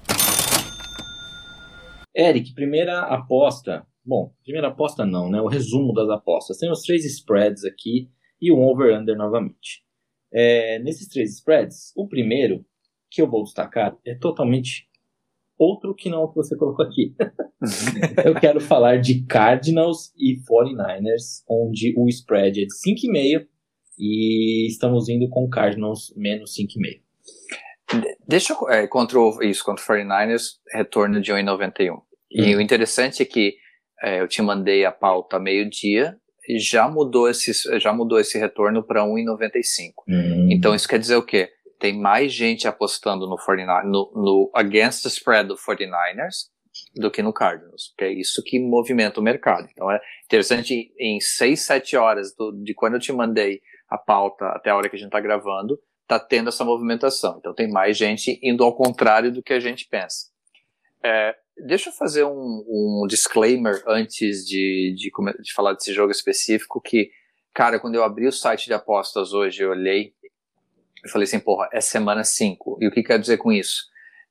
Eric, 2.15 2.53
primeira 2.53 3.01
aposta. 3.01 3.85
Bom, 4.03 4.33
primeira 4.43 4.69
aposta 4.69 5.05
não, 5.05 5.29
né? 5.29 5.41
O 5.41 5.47
resumo 5.47 5.93
das 5.93 6.09
apostas. 6.09 6.57
Tem 6.57 6.71
os 6.71 6.81
três 6.81 7.05
spreads 7.05 7.63
aqui 7.65 8.09
e 8.41 8.51
o 8.51 8.59
over-under 8.59 9.17
novamente. 9.17 9.84
É, 10.37 10.79
nesses 10.79 11.07
três 11.07 11.35
spreads, 11.35 11.93
o 11.95 12.07
primeiro 12.09 12.65
que 13.09 13.21
eu 13.21 13.29
vou 13.29 13.43
destacar 13.43 13.95
é 14.05 14.13
totalmente 14.15 14.89
outro 15.57 15.95
que 15.95 16.09
não 16.09 16.23
o 16.23 16.27
que 16.27 16.35
você 16.35 16.57
colocou 16.57 16.85
aqui. 16.85 17.15
eu 18.25 18.35
quero 18.35 18.59
falar 18.59 18.97
de 18.97 19.23
Cardinals 19.25 20.13
e 20.17 20.35
49ers, 20.41 21.43
onde 21.49 21.93
o 21.97 22.09
spread 22.09 22.61
é 22.61 22.65
de 22.65 22.73
5,5 22.73 23.47
e 23.97 24.67
estamos 24.67 25.07
indo 25.07 25.29
com 25.29 25.47
Cardinals 25.49 26.13
menos 26.17 26.53
5,5. 26.53 27.01
Deixa 28.27 28.53
eu, 28.53 28.69
é, 28.69 28.87
contra 28.87 29.17
o, 29.17 29.41
isso, 29.41 29.63
contra 29.63 29.81
o 29.81 29.87
49ers, 29.87 30.57
retorno 30.73 31.21
de 31.21 31.31
1,91. 31.31 31.93
Hum. 31.93 32.01
E 32.29 32.53
o 32.55 32.59
interessante 32.59 33.21
é 33.21 33.25
que 33.25 33.55
é, 34.03 34.19
eu 34.19 34.27
te 34.27 34.41
mandei 34.41 34.83
a 34.83 34.91
pauta 34.91 35.39
meio-dia 35.39 36.19
já 36.57 36.87
mudou 36.87 37.29
esse, 37.29 37.51
já 37.79 37.93
mudou 37.93 38.19
esse 38.19 38.37
retorno 38.37 38.83
para 38.83 39.03
1,95. 39.03 39.93
Hum. 40.07 40.49
Então 40.51 40.75
isso 40.75 40.87
quer 40.87 40.99
dizer 40.99 41.15
o 41.15 41.23
quê? 41.23 41.49
Tem 41.79 41.97
mais 41.97 42.31
gente 42.31 42.67
apostando 42.67 43.27
no 43.27 43.37
49 43.37 43.87
no, 43.87 44.11
no 44.15 44.51
against 44.53 45.03
the 45.03 45.09
spread 45.09 45.47
do 45.47 45.55
49ers 45.55 46.53
do 46.95 47.09
que 47.09 47.21
no 47.21 47.33
Cardinals, 47.33 47.89
porque 47.89 48.05
é 48.05 48.13
isso 48.13 48.43
que 48.43 48.59
movimenta 48.59 49.19
o 49.19 49.23
mercado. 49.23 49.67
Então 49.71 49.89
é 49.89 49.99
interessante, 50.25 50.93
em 50.99 51.19
6, 51.19 51.59
7 51.61 51.97
horas 51.97 52.35
do, 52.35 52.51
de 52.51 52.73
quando 52.73 52.95
eu 52.95 52.99
te 52.99 53.11
mandei 53.11 53.61
a 53.89 53.97
pauta 53.97 54.45
até 54.47 54.69
a 54.69 54.75
hora 54.75 54.89
que 54.89 54.95
a 54.95 54.99
gente 54.99 55.07
está 55.07 55.19
gravando, 55.19 55.79
tá 56.07 56.19
tendo 56.19 56.49
essa 56.49 56.63
movimentação. 56.63 57.37
Então 57.39 57.53
tem 57.53 57.69
mais 57.69 57.97
gente 57.97 58.39
indo 58.43 58.63
ao 58.63 58.75
contrário 58.75 59.31
do 59.31 59.41
que 59.41 59.53
a 59.53 59.59
gente 59.59 59.87
pensa. 59.87 60.27
É, 61.03 61.35
deixa 61.57 61.89
eu 61.89 61.93
fazer 61.93 62.23
um, 62.25 62.65
um 62.67 63.05
disclaimer 63.07 63.83
antes 63.87 64.45
de, 64.45 64.93
de, 64.95 65.11
de, 65.41 65.53
falar 65.53 65.73
desse 65.73 65.93
jogo 65.93 66.11
específico, 66.11 66.81
que, 66.81 67.09
cara, 67.53 67.79
quando 67.79 67.95
eu 67.95 68.03
abri 68.03 68.27
o 68.27 68.31
site 68.31 68.65
de 68.65 68.73
apostas 68.73 69.33
hoje, 69.33 69.63
eu 69.63 69.71
olhei, 69.71 70.13
eu 71.03 71.09
falei 71.09 71.25
assim, 71.25 71.39
porra, 71.39 71.69
é 71.71 71.79
semana 71.79 72.23
5. 72.23 72.79
E 72.81 72.87
o 72.87 72.91
que 72.91 73.03
quer 73.03 73.19
dizer 73.19 73.37
com 73.37 73.51
isso? 73.51 73.85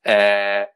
É, 0.04 0.68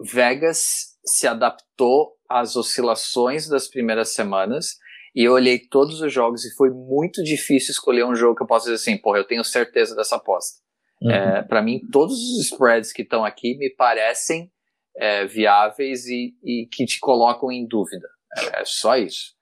Vegas 0.00 0.96
se 1.04 1.26
adaptou 1.26 2.16
às 2.28 2.56
oscilações 2.56 3.48
das 3.48 3.68
primeiras 3.68 4.10
semanas 4.10 4.76
e 5.14 5.24
eu 5.24 5.32
olhei 5.32 5.58
todos 5.58 6.00
os 6.00 6.12
jogos 6.12 6.44
e 6.44 6.54
foi 6.54 6.70
muito 6.70 7.22
difícil 7.22 7.72
escolher 7.72 8.04
um 8.04 8.14
jogo 8.14 8.36
que 8.36 8.42
eu 8.42 8.46
possa 8.46 8.70
dizer 8.70 8.76
assim, 8.76 8.96
porra, 8.96 9.18
eu 9.18 9.26
tenho 9.26 9.42
certeza 9.42 9.96
dessa 9.96 10.16
aposta. 10.16 10.60
Uhum. 11.02 11.10
É, 11.10 11.42
para 11.42 11.62
mim, 11.62 11.80
todos 11.90 12.14
os 12.14 12.46
spreads 12.46 12.92
que 12.92 13.02
estão 13.02 13.24
aqui 13.24 13.56
me 13.56 13.70
parecem 13.70 14.50
é, 14.98 15.24
viáveis 15.26 16.06
e, 16.06 16.34
e, 16.42 16.66
que 16.70 16.84
te 16.84 16.98
colocam 16.98 17.50
em 17.52 17.66
dúvida. 17.66 18.08
É, 18.36 18.62
é, 18.62 18.64
só 18.64 18.96
isso. 18.96 19.36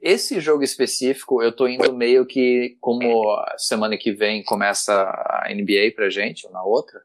Esse 0.00 0.40
jogo 0.40 0.62
específico, 0.62 1.42
eu 1.42 1.54
tô 1.54 1.68
indo 1.68 1.92
meio 1.92 2.24
que, 2.24 2.78
como 2.80 3.36
semana 3.58 3.98
que 3.98 4.12
vem 4.12 4.42
começa 4.42 4.92
a 4.94 5.48
NBA 5.54 5.92
pra 5.94 6.08
gente, 6.08 6.46
ou 6.46 6.52
na 6.52 6.62
outra, 6.64 6.98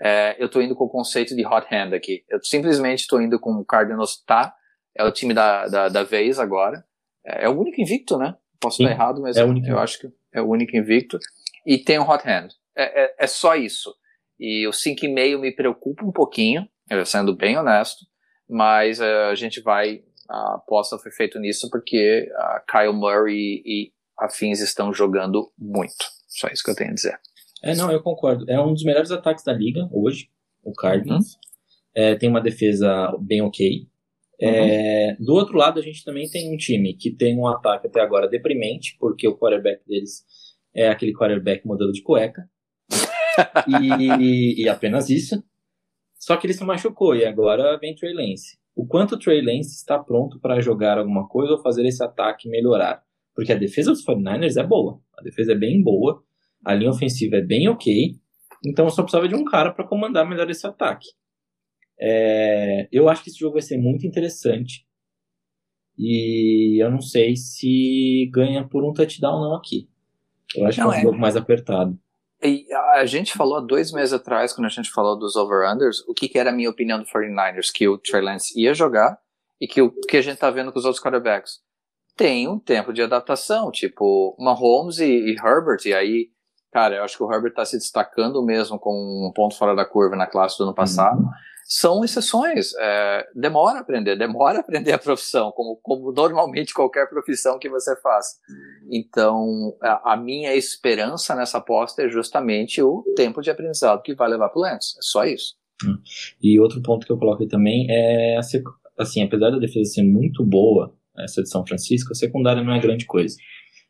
é, 0.00 0.36
eu 0.38 0.48
tô 0.48 0.60
indo 0.60 0.76
com 0.76 0.84
o 0.84 0.88
conceito 0.88 1.34
de 1.34 1.44
hot 1.44 1.66
hand 1.74 1.92
aqui. 1.92 2.24
Eu 2.28 2.38
simplesmente 2.42 3.08
tô 3.08 3.20
indo 3.20 3.40
com 3.40 3.52
o 3.54 3.64
Cardinals 3.64 4.22
tá, 4.24 4.54
é 4.96 5.04
o 5.04 5.10
time 5.10 5.34
da, 5.34 5.66
da, 5.66 5.88
da 5.88 6.02
vez 6.04 6.38
agora. 6.38 6.84
É, 7.24 7.46
é, 7.46 7.48
o 7.48 7.58
único 7.58 7.80
invicto, 7.80 8.16
né? 8.16 8.36
Posso 8.60 8.76
Sim, 8.76 8.84
estar 8.84 8.94
errado, 8.94 9.20
mas 9.20 9.36
é 9.36 9.42
eu, 9.42 9.54
eu 9.66 9.78
acho 9.78 9.98
que 9.98 10.08
é 10.32 10.40
o 10.40 10.48
único 10.48 10.76
invicto. 10.76 11.18
E 11.66 11.78
tem 11.78 11.98
o 11.98 12.08
hot 12.08 12.26
hand. 12.26 12.50
É, 12.76 13.04
é, 13.04 13.14
é 13.20 13.26
só 13.26 13.56
isso. 13.56 13.92
E 14.38 14.66
o 14.66 14.70
5,5 14.70 15.38
me 15.40 15.50
preocupa 15.50 16.04
um 16.04 16.12
pouquinho, 16.12 16.68
sendo 17.04 17.34
bem 17.34 17.56
honesto, 17.56 18.04
mas 18.48 19.00
uh, 19.00 19.30
a 19.30 19.34
gente 19.34 19.60
vai. 19.60 20.02
A 20.28 20.56
aposta 20.56 20.98
foi 20.98 21.12
feita 21.12 21.38
nisso 21.38 21.68
porque 21.70 22.28
a 22.34 22.64
Kyle 22.68 22.92
Murray 22.92 23.62
e 23.64 23.92
afins 24.18 24.60
estão 24.60 24.92
jogando 24.92 25.52
muito. 25.56 26.04
Só 26.26 26.48
isso 26.48 26.64
que 26.64 26.70
eu 26.70 26.74
tenho 26.74 26.90
a 26.90 26.94
dizer. 26.94 27.18
É, 27.62 27.74
não, 27.74 27.90
eu 27.90 28.02
concordo. 28.02 28.44
É 28.48 28.60
um 28.60 28.72
dos 28.72 28.84
melhores 28.84 29.10
ataques 29.10 29.44
da 29.44 29.52
liga 29.52 29.88
hoje, 29.92 30.28
o 30.64 30.72
Cardinals. 30.72 31.34
Uhum. 31.34 31.40
É, 31.94 32.14
tem 32.14 32.28
uma 32.28 32.40
defesa 32.40 33.16
bem 33.20 33.40
ok. 33.40 33.88
É, 34.38 35.16
uhum. 35.18 35.24
do 35.24 35.34
outro 35.34 35.56
lado, 35.56 35.80
a 35.80 35.82
gente 35.82 36.04
também 36.04 36.28
tem 36.28 36.52
um 36.52 36.56
time 36.56 36.94
que 36.94 37.10
tem 37.10 37.38
um 37.38 37.46
ataque 37.46 37.86
até 37.86 38.00
agora 38.00 38.28
deprimente, 38.28 38.96
porque 39.00 39.26
o 39.26 39.36
quarterback 39.36 39.82
deles 39.86 40.24
é 40.74 40.88
aquele 40.88 41.14
quarterback 41.14 41.66
modelo 41.66 41.92
de 41.92 42.02
cueca. 42.02 42.48
e, 43.66 44.62
e, 44.62 44.68
apenas 44.68 45.08
isso. 45.08 45.42
Só 46.26 46.36
que 46.36 46.44
ele 46.44 46.54
se 46.54 46.64
machucou 46.64 47.14
e 47.14 47.24
agora 47.24 47.78
vem 47.78 47.94
Trey 47.94 48.12
Lance. 48.12 48.58
O 48.74 48.84
quanto 48.84 49.14
o 49.14 49.18
Trey 49.18 49.40
Lance 49.40 49.76
está 49.76 49.96
pronto 49.96 50.40
para 50.40 50.60
jogar 50.60 50.98
alguma 50.98 51.28
coisa 51.28 51.52
ou 51.52 51.62
fazer 51.62 51.86
esse 51.86 52.02
ataque 52.02 52.48
melhorar? 52.48 53.00
Porque 53.32 53.52
a 53.52 53.56
defesa 53.56 53.92
dos 53.92 54.04
49ers 54.04 54.60
é 54.60 54.66
boa. 54.66 55.00
A 55.16 55.22
defesa 55.22 55.52
é 55.52 55.54
bem 55.54 55.80
boa. 55.80 56.20
A 56.64 56.74
linha 56.74 56.90
ofensiva 56.90 57.36
é 57.36 57.40
bem 57.40 57.68
ok. 57.68 58.16
Então 58.66 58.90
só 58.90 59.04
precisava 59.04 59.28
de 59.28 59.36
um 59.36 59.44
cara 59.44 59.72
para 59.72 59.86
comandar 59.86 60.28
melhor 60.28 60.50
esse 60.50 60.66
ataque. 60.66 61.06
É, 61.96 62.88
eu 62.90 63.08
acho 63.08 63.22
que 63.22 63.30
esse 63.30 63.38
jogo 63.38 63.52
vai 63.52 63.62
ser 63.62 63.78
muito 63.78 64.04
interessante. 64.04 64.84
E 65.96 66.82
eu 66.82 66.90
não 66.90 67.00
sei 67.00 67.36
se 67.36 68.28
ganha 68.34 68.66
por 68.66 68.82
um 68.82 68.92
touchdown 68.92 69.42
não 69.42 69.54
aqui. 69.54 69.88
Eu 70.56 70.66
acho 70.66 70.80
não, 70.80 70.90
que 70.90 70.94
é 70.94 70.96
um 70.96 70.98
é. 70.98 71.02
jogo 71.04 71.18
mais 71.18 71.36
apertado. 71.36 71.96
E 72.42 72.66
a 72.94 73.06
gente 73.06 73.32
falou 73.32 73.56
há 73.56 73.60
dois 73.60 73.92
meses 73.92 74.12
atrás, 74.12 74.52
quando 74.52 74.66
a 74.66 74.70
gente 74.70 74.90
falou 74.90 75.18
dos 75.18 75.36
over-unders, 75.36 76.00
o 76.06 76.12
que, 76.12 76.28
que, 76.28 76.38
era 76.38 76.50
a 76.50 76.52
minha 76.52 76.68
opinião 76.68 76.98
do 76.98 77.06
49ers? 77.06 77.72
Que 77.72 77.88
o 77.88 77.96
Trey 77.96 78.22
Lance 78.22 78.58
ia 78.60 78.74
jogar 78.74 79.18
e 79.60 79.66
que 79.66 79.80
o 79.80 79.90
que 79.90 80.18
a 80.18 80.22
gente 80.22 80.38
tá 80.38 80.50
vendo 80.50 80.70
com 80.70 80.78
os 80.78 80.84
outros 80.84 81.02
quarterbacks. 81.02 81.60
Tem 82.14 82.46
um 82.48 82.58
tempo 82.58 82.92
de 82.92 83.02
adaptação, 83.02 83.70
tipo 83.70 84.36
Mahomes 84.38 84.98
e, 84.98 85.06
e 85.06 85.32
Herbert, 85.32 85.80
e 85.86 85.94
aí, 85.94 86.30
cara, 86.72 86.96
eu 86.96 87.04
acho 87.04 87.16
que 87.16 87.22
o 87.22 87.32
Herbert 87.32 87.54
tá 87.54 87.64
se 87.64 87.76
destacando 87.78 88.42
mesmo 88.42 88.78
com 88.78 88.92
um 88.92 89.32
ponto 89.34 89.56
fora 89.56 89.74
da 89.74 89.84
curva 89.84 90.16
na 90.16 90.26
classe 90.26 90.58
do 90.58 90.64
ano 90.64 90.74
passado. 90.74 91.18
Uhum 91.20 91.30
são 91.66 92.04
exceções. 92.04 92.72
É, 92.78 93.26
demora 93.34 93.78
a 93.78 93.80
aprender, 93.80 94.16
demora 94.16 94.58
a 94.58 94.60
aprender 94.60 94.92
a 94.92 94.98
profissão, 94.98 95.50
como, 95.50 95.78
como 95.82 96.12
normalmente 96.12 96.72
qualquer 96.72 97.08
profissão 97.08 97.58
que 97.58 97.68
você 97.68 97.94
faça. 98.00 98.36
Então, 98.90 99.76
a, 99.82 100.12
a, 100.12 100.16
minha 100.16 100.54
esperança 100.54 101.34
nessa 101.34 101.58
aposta 101.58 102.02
é 102.02 102.08
justamente 102.08 102.80
o 102.80 103.02
tempo 103.16 103.42
de 103.42 103.50
aprendizado 103.50 104.02
que 104.02 104.14
vai 104.14 104.28
levar 104.28 104.48
para 104.48 104.58
o 104.58 104.62
Lance. 104.62 104.96
É 104.96 105.02
só 105.02 105.24
isso. 105.24 105.56
Hum. 105.84 105.98
E 106.40 106.58
outro 106.60 106.80
ponto 106.80 107.04
que 107.04 107.12
eu 107.12 107.18
coloco 107.18 107.42
aí 107.42 107.48
também 107.48 107.86
é, 107.90 108.38
assim, 108.96 109.22
apesar 109.22 109.50
da 109.50 109.58
defesa 109.58 109.94
ser 109.94 110.02
muito 110.04 110.44
boa, 110.44 110.94
essa 111.18 111.42
de 111.42 111.50
São 111.50 111.66
Francisco, 111.66 112.12
a 112.12 112.14
secundária 112.14 112.62
não 112.62 112.72
é 112.72 112.78
grande 112.78 113.06
coisa. 113.06 113.36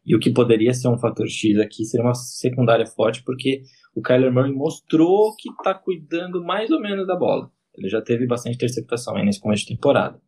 E 0.04 0.14
o 0.14 0.21
que 0.21 0.30
poderia 0.30 0.73
ser 0.73 0.88
um 0.88 0.99
fator 0.99 1.28
X 1.28 1.59
aqui 1.59 1.85
seria 1.85 2.06
uma 2.06 2.14
secundária 2.14 2.87
forte, 2.87 3.23
porque 3.25 3.62
o 3.95 4.00
Kyler 4.00 4.33
Murray 4.33 4.52
mostrou 4.52 5.35
que 5.37 5.50
está 5.50 5.75
cuidando 5.75 6.45
mais 6.45 6.71
ou 6.71 6.80
menos 6.80 7.06
da 7.06 7.16
bola. 7.16 7.50
Ele 7.76 7.88
já 7.88 8.00
teve 8.00 8.26
bastante 8.26 8.56
interceptação 8.56 9.16
aí 9.16 9.25
nesse 9.25 9.40
começo 9.40 9.64
de 9.64 9.75
temporada. 9.75 10.21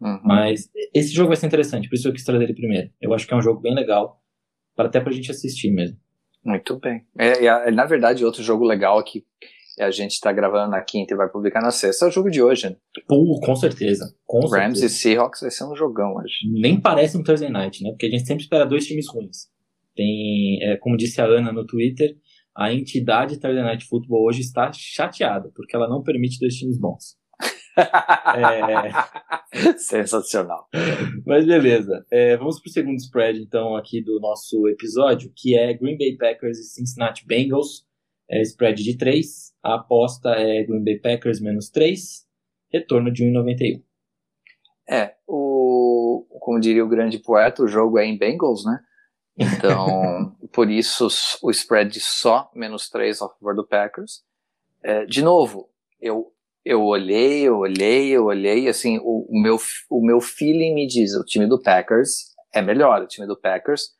Uhum. 0.00 0.20
Mas 0.24 0.70
esse 0.94 1.12
jogo 1.12 1.28
vai 1.28 1.36
ser 1.36 1.46
interessante, 1.46 1.88
por 1.88 1.94
isso 1.94 2.08
eu 2.08 2.12
quis 2.12 2.24
trazer 2.24 2.44
ele 2.44 2.54
primeiro. 2.54 2.90
Eu 3.00 3.12
acho 3.12 3.26
que 3.26 3.34
é 3.34 3.36
um 3.36 3.42
jogo 3.42 3.60
bem 3.60 3.74
legal, 3.74 4.20
para 4.74 4.86
até 4.86 5.00
pra 5.00 5.12
gente 5.12 5.30
assistir 5.30 5.70
mesmo. 5.70 5.98
Muito 6.44 6.78
bem. 6.78 7.04
É, 7.18 7.44
é, 7.44 7.70
na 7.70 7.84
verdade, 7.84 8.24
outro 8.24 8.42
jogo 8.42 8.64
legal 8.64 9.02
que 9.04 9.24
a 9.78 9.90
gente 9.90 10.12
está 10.12 10.32
gravando 10.32 10.70
na 10.70 10.82
quinta 10.82 11.14
e 11.14 11.16
vai 11.16 11.28
publicar 11.28 11.60
na 11.60 11.70
sexta 11.70 12.06
é 12.06 12.08
o 12.08 12.10
jogo 12.10 12.30
de 12.30 12.42
hoje. 12.42 12.68
Né? 12.68 12.76
Pô, 13.06 13.40
com 13.40 13.54
certeza. 13.54 14.14
Com 14.26 14.40
Rams 14.40 14.78
certeza. 14.78 14.86
e 14.86 14.88
Seahawks 14.88 15.40
vai 15.42 15.50
ser 15.50 15.64
um 15.64 15.76
jogão 15.76 16.14
hoje. 16.14 16.34
Nem 16.50 16.80
parece 16.80 17.16
um 17.16 17.22
Thursday 17.22 17.50
Night, 17.50 17.82
né? 17.82 17.90
Porque 17.90 18.06
a 18.06 18.10
gente 18.10 18.26
sempre 18.26 18.42
espera 18.42 18.66
dois 18.66 18.86
times 18.86 19.06
ruins. 19.08 19.48
Tem, 19.94 20.58
é, 20.62 20.76
como 20.78 20.96
disse 20.96 21.20
a 21.20 21.24
Ana 21.24 21.52
no 21.52 21.66
Twitter, 21.66 22.16
a 22.56 22.72
entidade 22.72 23.38
Thursday 23.38 23.62
Night 23.62 23.86
Football 23.86 24.26
hoje 24.26 24.40
está 24.40 24.70
chateada, 24.72 25.50
porque 25.54 25.74
ela 25.74 25.88
não 25.88 26.02
permite 26.02 26.38
dois 26.38 26.54
times 26.54 26.78
bons. 26.78 27.18
é... 29.52 29.78
Sensacional. 29.78 30.68
Mas 31.26 31.46
beleza. 31.46 32.04
É, 32.10 32.36
vamos 32.36 32.60
para 32.60 32.68
o 32.68 32.72
segundo 32.72 32.96
spread, 32.98 33.40
então, 33.40 33.76
aqui 33.76 34.02
do 34.02 34.20
nosso 34.20 34.68
episódio, 34.68 35.32
que 35.34 35.56
é 35.56 35.72
Green 35.74 35.96
Bay 35.96 36.16
Packers 36.16 36.58
e 36.58 36.64
Cincinnati 36.64 37.26
Bengals. 37.26 37.84
É 38.28 38.40
spread 38.42 38.82
de 38.82 38.96
3. 38.96 39.52
A 39.62 39.76
aposta 39.76 40.30
é 40.30 40.62
Green 40.64 40.84
Bay 40.84 40.98
Packers 40.98 41.40
menos 41.40 41.68
3. 41.70 42.26
Retorno 42.72 43.12
de 43.12 43.24
1,91. 43.24 43.82
É, 44.88 45.14
o, 45.26 46.26
como 46.40 46.60
diria 46.60 46.84
o 46.84 46.88
grande 46.88 47.18
poeta, 47.18 47.62
o 47.62 47.68
jogo 47.68 47.98
é 47.98 48.06
em 48.06 48.18
Bengals, 48.18 48.64
né? 48.64 48.80
Então, 49.38 50.36
por 50.52 50.70
isso 50.70 51.08
o 51.42 51.50
spread 51.50 51.90
de 51.90 52.00
só 52.00 52.50
menos 52.54 52.88
3 52.88 53.22
a 53.22 53.28
favor 53.28 53.54
do 53.54 53.66
Packers. 53.66 54.22
É, 54.82 55.04
de 55.04 55.22
novo, 55.22 55.68
eu, 56.00 56.32
eu 56.64 56.82
olhei, 56.82 57.42
eu 57.42 57.58
olhei, 57.58 58.10
eu 58.10 58.24
olhei, 58.26 58.68
assim, 58.68 58.98
o, 58.98 59.26
o, 59.28 59.40
meu, 59.40 59.56
o 59.90 60.04
meu 60.04 60.20
feeling 60.20 60.74
me 60.74 60.86
diz, 60.86 61.14
o 61.14 61.24
time 61.24 61.46
do 61.46 61.60
Packers 61.60 62.34
é 62.52 62.62
melhor, 62.62 63.02
o 63.02 63.06
time 63.06 63.26
do 63.26 63.38
Packers 63.38 63.90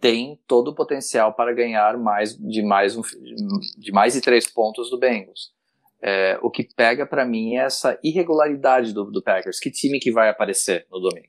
tem 0.00 0.38
todo 0.46 0.68
o 0.68 0.74
potencial 0.74 1.32
para 1.34 1.54
ganhar 1.54 1.96
mais 1.96 2.36
de 2.36 2.62
mais, 2.62 2.96
um, 2.96 3.02
de 3.78 3.90
mais 3.92 4.12
de 4.12 4.20
três 4.20 4.46
pontos 4.46 4.90
do 4.90 4.98
Bengals. 4.98 5.54
É, 6.02 6.38
o 6.42 6.50
que 6.50 6.62
pega 6.76 7.06
para 7.06 7.24
mim 7.24 7.56
é 7.56 7.64
essa 7.64 7.98
irregularidade 8.04 8.92
do, 8.92 9.10
do 9.10 9.22
Packers. 9.22 9.58
Que 9.58 9.70
time 9.70 9.98
que 9.98 10.12
vai 10.12 10.28
aparecer 10.28 10.86
no 10.90 11.00
domingo? 11.00 11.28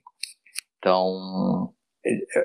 Então, 0.78 1.74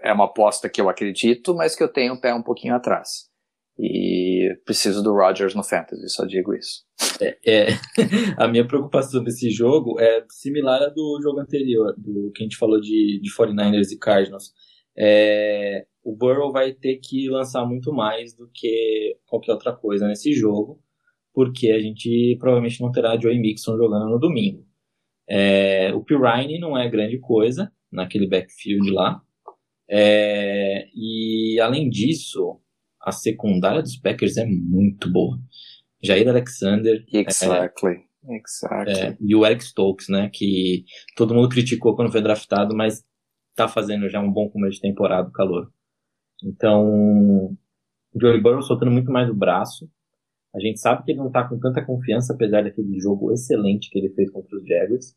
é 0.02 0.12
uma 0.12 0.24
aposta 0.24 0.68
que 0.68 0.80
eu 0.80 0.88
acredito, 0.88 1.54
mas 1.54 1.74
que 1.74 1.82
eu 1.82 1.92
tenho 1.92 2.14
o 2.14 2.20
pé 2.20 2.34
um 2.34 2.42
pouquinho 2.42 2.74
atrás. 2.74 3.30
E 3.78 4.54
preciso 4.64 5.02
do 5.02 5.14
Rodgers 5.14 5.54
no 5.54 5.64
Fantasy, 5.64 6.08
só 6.08 6.24
digo 6.24 6.54
isso. 6.54 6.84
É, 7.20 7.38
é, 7.44 7.66
a 8.36 8.46
minha 8.46 8.66
preocupação 8.66 9.24
desse 9.24 9.50
jogo 9.50 9.98
é 9.98 10.24
similar 10.28 10.82
à 10.82 10.88
do 10.88 11.18
jogo 11.22 11.40
anterior, 11.40 11.94
do 11.96 12.30
que 12.32 12.42
a 12.42 12.44
gente 12.44 12.56
falou 12.56 12.80
de, 12.80 13.20
de 13.20 13.30
49ers 13.34 13.90
e 13.90 13.98
Cardinals. 13.98 14.52
É, 14.96 15.86
o 16.04 16.14
Burrow 16.14 16.52
vai 16.52 16.72
ter 16.72 16.98
que 16.98 17.28
lançar 17.30 17.64
muito 17.64 17.92
mais 17.92 18.34
do 18.34 18.50
que 18.52 19.16
qualquer 19.26 19.52
outra 19.52 19.72
coisa 19.74 20.06
nesse 20.06 20.32
jogo, 20.32 20.80
porque 21.32 21.70
a 21.70 21.78
gente 21.78 22.36
provavelmente 22.38 22.80
não 22.80 22.90
terá 22.90 23.18
Joey 23.18 23.40
Mixon 23.40 23.76
jogando 23.76 24.10
no 24.10 24.18
domingo. 24.18 24.66
É, 25.28 25.94
o 25.94 26.04
Pirine 26.04 26.58
não 26.58 26.76
é 26.76 26.88
grande 26.90 27.18
coisa 27.18 27.72
naquele 27.90 28.26
backfield 28.26 28.90
lá, 28.90 29.22
é, 29.94 30.88
e 30.94 31.60
além 31.60 31.90
disso, 31.90 32.58
a 32.98 33.12
secundária 33.12 33.82
dos 33.82 33.96
Packers 33.96 34.38
é 34.38 34.46
muito 34.46 35.12
boa. 35.12 35.38
Jair 36.02 36.26
Alexander. 36.26 37.04
Exactly. 37.12 37.98
Exactly. 38.26 38.94
É, 38.94 39.16
e 39.20 39.34
o 39.34 39.44
Eric 39.44 39.62
Stokes, 39.62 40.08
né? 40.08 40.30
Que 40.32 40.84
todo 41.14 41.34
mundo 41.34 41.50
criticou 41.50 41.94
quando 41.94 42.10
foi 42.10 42.22
draftado, 42.22 42.74
mas 42.74 43.04
tá 43.54 43.68
fazendo 43.68 44.08
já 44.08 44.18
um 44.18 44.32
bom 44.32 44.48
começo 44.48 44.76
de 44.76 44.80
temporada, 44.80 45.28
o 45.28 45.32
calor. 45.32 45.70
Então, 46.42 47.54
Joey 48.18 48.40
Burrow 48.40 48.62
soltando 48.62 48.90
muito 48.90 49.12
mais 49.12 49.28
o 49.28 49.34
braço. 49.34 49.90
A 50.54 50.60
gente 50.60 50.80
sabe 50.80 51.04
que 51.04 51.12
ele 51.12 51.18
não 51.18 51.30
tá 51.30 51.46
com 51.46 51.58
tanta 51.58 51.84
confiança, 51.84 52.32
apesar 52.32 52.62
daquele 52.62 52.98
jogo 52.98 53.30
excelente 53.32 53.90
que 53.90 53.98
ele 53.98 54.14
fez 54.14 54.30
contra 54.30 54.56
os 54.56 54.66
Jaguars. 54.66 55.14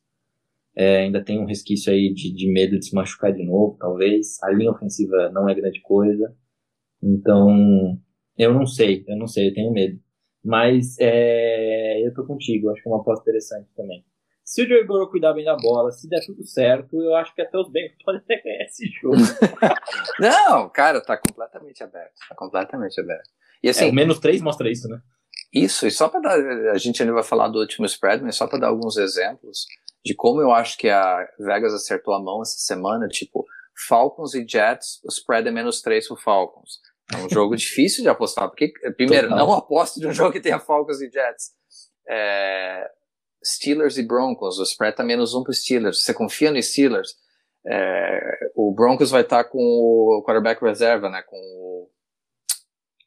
É, 0.78 0.98
ainda 0.98 1.24
tem 1.24 1.40
um 1.40 1.46
resquício 1.46 1.92
aí 1.92 2.14
de, 2.14 2.34
de 2.34 2.52
medo 2.52 2.78
de 2.78 2.86
se 2.86 2.94
machucar 2.94 3.34
de 3.34 3.46
novo, 3.46 3.78
talvez. 3.80 4.42
A 4.44 4.52
linha 4.52 4.72
ofensiva 4.72 5.30
não 5.32 5.48
é 5.48 5.56
grande 5.56 5.82
coisa. 5.82 6.36
Então, 7.02 7.98
eu 8.38 8.54
não 8.54 8.66
sei, 8.66 9.06
eu 9.08 9.16
não 9.16 9.28
sei, 9.28 9.50
eu 9.50 9.54
tenho 9.54 9.72
medo. 9.72 10.00
Mas 10.44 10.98
é, 11.00 12.06
eu 12.06 12.14
tô 12.14 12.26
contigo, 12.26 12.70
acho 12.70 12.82
que 12.82 12.90
é 12.90 12.92
uma 12.92 13.02
aposta 13.02 13.24
interessante 13.24 13.70
também. 13.76 14.04
Se 14.44 14.62
o 14.62 14.68
Joey 14.68 14.86
Burrow 14.86 15.10
cuidar 15.10 15.34
bem 15.34 15.44
da 15.44 15.56
bola, 15.56 15.92
se 15.92 16.08
der 16.08 16.24
tudo 16.24 16.46
certo, 16.46 17.02
eu 17.02 17.16
acho 17.16 17.34
que 17.34 17.42
até 17.42 17.58
os 17.58 17.72
Bengals 17.72 17.98
podem 18.06 18.22
até 18.22 18.42
ganhar 18.44 18.66
esse 18.66 18.86
jogo. 19.02 19.18
não, 20.20 20.70
cara, 20.70 21.02
tá 21.02 21.18
completamente 21.18 21.84
aberto. 21.84 22.14
Tá 22.30 22.36
completamente 22.36 23.00
aberto. 23.00 23.30
E 23.64 23.70
assim, 23.70 23.86
é, 23.86 23.90
o 23.90 23.94
menos 23.94 24.20
3 24.20 24.42
mostra 24.42 24.70
isso, 24.70 24.88
né? 24.88 25.02
Isso, 25.52 25.88
e 25.88 25.92
só 25.92 26.10
para 26.10 26.20
dar, 26.20 26.72
a 26.72 26.78
gente 26.78 27.02
ainda 27.02 27.14
vai 27.14 27.24
falar 27.24 27.48
do 27.48 27.60
último 27.60 27.86
spread, 27.88 28.22
mas 28.24 28.36
só 28.36 28.46
para 28.46 28.60
dar 28.60 28.68
alguns 28.68 28.98
exemplos 28.98 29.66
de 30.06 30.14
como 30.14 30.40
eu 30.40 30.52
acho 30.52 30.78
que 30.78 30.88
a 30.88 31.28
Vegas 31.40 31.74
acertou 31.74 32.14
a 32.14 32.22
mão 32.22 32.44
essa 32.44 32.60
semana, 32.60 33.08
tipo, 33.08 33.44
Falcons 33.88 34.36
e 34.36 34.46
Jets, 34.48 35.02
o 35.04 35.10
spread 35.10 35.48
é 35.48 35.52
menos 35.52 35.82
3 35.82 36.08
pro 36.08 36.16
Falcons. 36.16 36.80
É 37.12 37.18
um 37.18 37.30
jogo 37.30 37.56
difícil 37.58 38.04
de 38.04 38.10
apostar, 38.10 38.48
porque, 38.48 38.72
primeiro, 38.96 39.30
Total. 39.30 39.46
não 39.46 39.54
aposto 39.54 40.00
de 40.00 40.08
um 40.08 40.14
jogo 40.14 40.32
que 40.32 40.40
tenha 40.40 40.60
Falcons 40.60 41.02
e 41.02 41.10
Jets. 41.10 41.52
É, 42.08 42.88
Steelers 43.44 43.98
e 43.98 44.04
Broncos, 44.04 44.60
o 44.60 44.64
spread 44.64 44.96
tá 44.96 45.04
menos 45.04 45.34
um 45.34 45.44
pro 45.44 45.52
Steelers. 45.52 46.04
Você 46.04 46.14
confia 46.14 46.52
no 46.52 46.62
Steelers? 46.62 47.16
É, 47.66 48.52
o 48.56 48.72
Broncos 48.72 49.10
vai 49.10 49.22
estar 49.22 49.44
tá 49.44 49.50
com 49.50 49.58
o 49.60 50.24
quarterback 50.24 50.64
reserva, 50.64 51.10
né? 51.10 51.24
Com 51.24 51.36
o. 51.36 51.90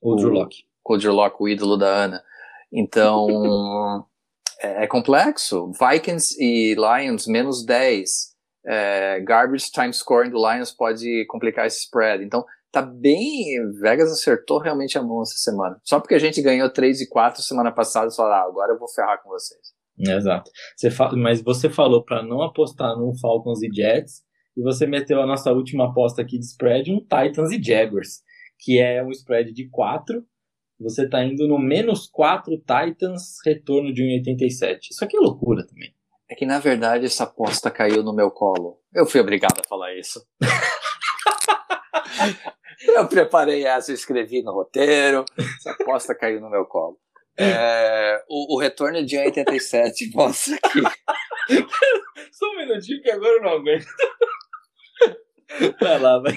O 0.00 0.16
Drew 0.16 0.30
Locke. 0.30 0.64
Com 0.82 0.94
o 0.94 0.98
Drew 0.98 1.12
Locke, 1.12 1.36
o 1.40 1.48
ídolo 1.48 1.76
da 1.76 1.86
Ana. 1.86 2.24
Então. 2.72 4.04
é, 4.60 4.84
é, 4.84 4.86
complexo. 4.86 5.70
Vikings 5.72 6.36
e 6.38 6.74
Lions, 6.74 7.26
menos 7.26 7.64
10. 7.64 8.36
É, 8.66 9.20
garbage 9.20 9.70
time 9.70 9.92
scoring 9.92 10.30
do 10.30 10.38
Lions 10.38 10.70
pode 10.70 11.24
complicar 11.28 11.66
esse 11.66 11.84
spread. 11.84 12.24
Então, 12.24 12.44
tá 12.70 12.82
bem. 12.82 13.56
Vegas 13.80 14.10
acertou 14.10 14.58
realmente 14.60 14.98
a 14.98 15.02
mão 15.02 15.22
essa 15.22 15.36
semana. 15.36 15.80
Só 15.84 16.00
porque 16.00 16.14
a 16.14 16.18
gente 16.18 16.42
ganhou 16.42 16.70
3 16.70 17.00
e 17.00 17.08
4 17.08 17.42
semana 17.42 17.72
passada, 17.72 18.10
fala, 18.10 18.40
ah, 18.40 18.46
agora 18.46 18.72
eu 18.72 18.78
vou 18.78 18.88
ferrar 18.88 19.22
com 19.22 19.30
vocês. 19.30 19.78
Exato. 19.98 20.50
Você 20.76 20.90
fala, 20.90 21.16
mas 21.16 21.42
você 21.42 21.68
falou 21.68 22.04
para 22.04 22.22
não 22.22 22.42
apostar 22.42 22.96
no 22.96 23.18
Falcons 23.18 23.62
e 23.62 23.68
Jets, 23.72 24.22
e 24.56 24.62
você 24.62 24.86
meteu 24.86 25.20
a 25.20 25.26
nossa 25.26 25.52
última 25.52 25.86
aposta 25.86 26.22
aqui 26.22 26.38
de 26.38 26.44
spread, 26.44 26.92
um 26.92 27.00
Titans 27.00 27.50
e 27.50 27.62
Jaguars, 27.62 28.22
que 28.58 28.78
é 28.80 29.04
um 29.04 29.10
spread 29.10 29.52
de 29.52 29.68
4. 29.68 30.24
Você 30.80 31.04
está 31.04 31.24
indo 31.24 31.48
no 31.48 31.58
menos 31.58 32.06
4 32.06 32.56
Titans, 32.58 33.38
retorno 33.44 33.92
de 33.92 34.02
1,87. 34.02 34.78
Isso 34.92 35.04
aqui 35.04 35.16
é 35.16 35.20
loucura 35.20 35.66
também. 35.66 35.92
É 36.30 36.34
que 36.34 36.46
na 36.46 36.58
verdade 36.58 37.06
essa 37.06 37.24
aposta 37.24 37.70
caiu 37.70 38.02
no 38.02 38.14
meu 38.14 38.30
colo. 38.30 38.78
Eu 38.94 39.06
fui 39.06 39.20
obrigado 39.20 39.60
a 39.60 39.68
falar 39.68 39.94
isso. 39.96 40.24
eu 42.94 43.08
preparei 43.08 43.66
essa, 43.66 43.90
eu 43.90 43.94
escrevi 43.94 44.42
no 44.42 44.52
roteiro. 44.52 45.24
Essa 45.36 45.72
aposta 45.72 46.14
caiu 46.14 46.40
no 46.40 46.50
meu 46.50 46.64
colo. 46.64 46.98
É, 47.40 48.20
o, 48.28 48.56
o, 48.56 48.60
retorno 48.60 49.04
de 49.04 49.16
1,87 49.16 50.10
mostra 50.12 50.56
aqui. 50.56 50.82
Só 52.32 52.50
um 52.50 52.56
minutinho 52.56 53.00
que 53.00 53.10
agora 53.10 53.36
eu 53.36 53.42
não 53.42 53.50
aguento. 53.50 53.86
Vai 55.80 55.98
lá, 55.98 56.18
vai. 56.18 56.34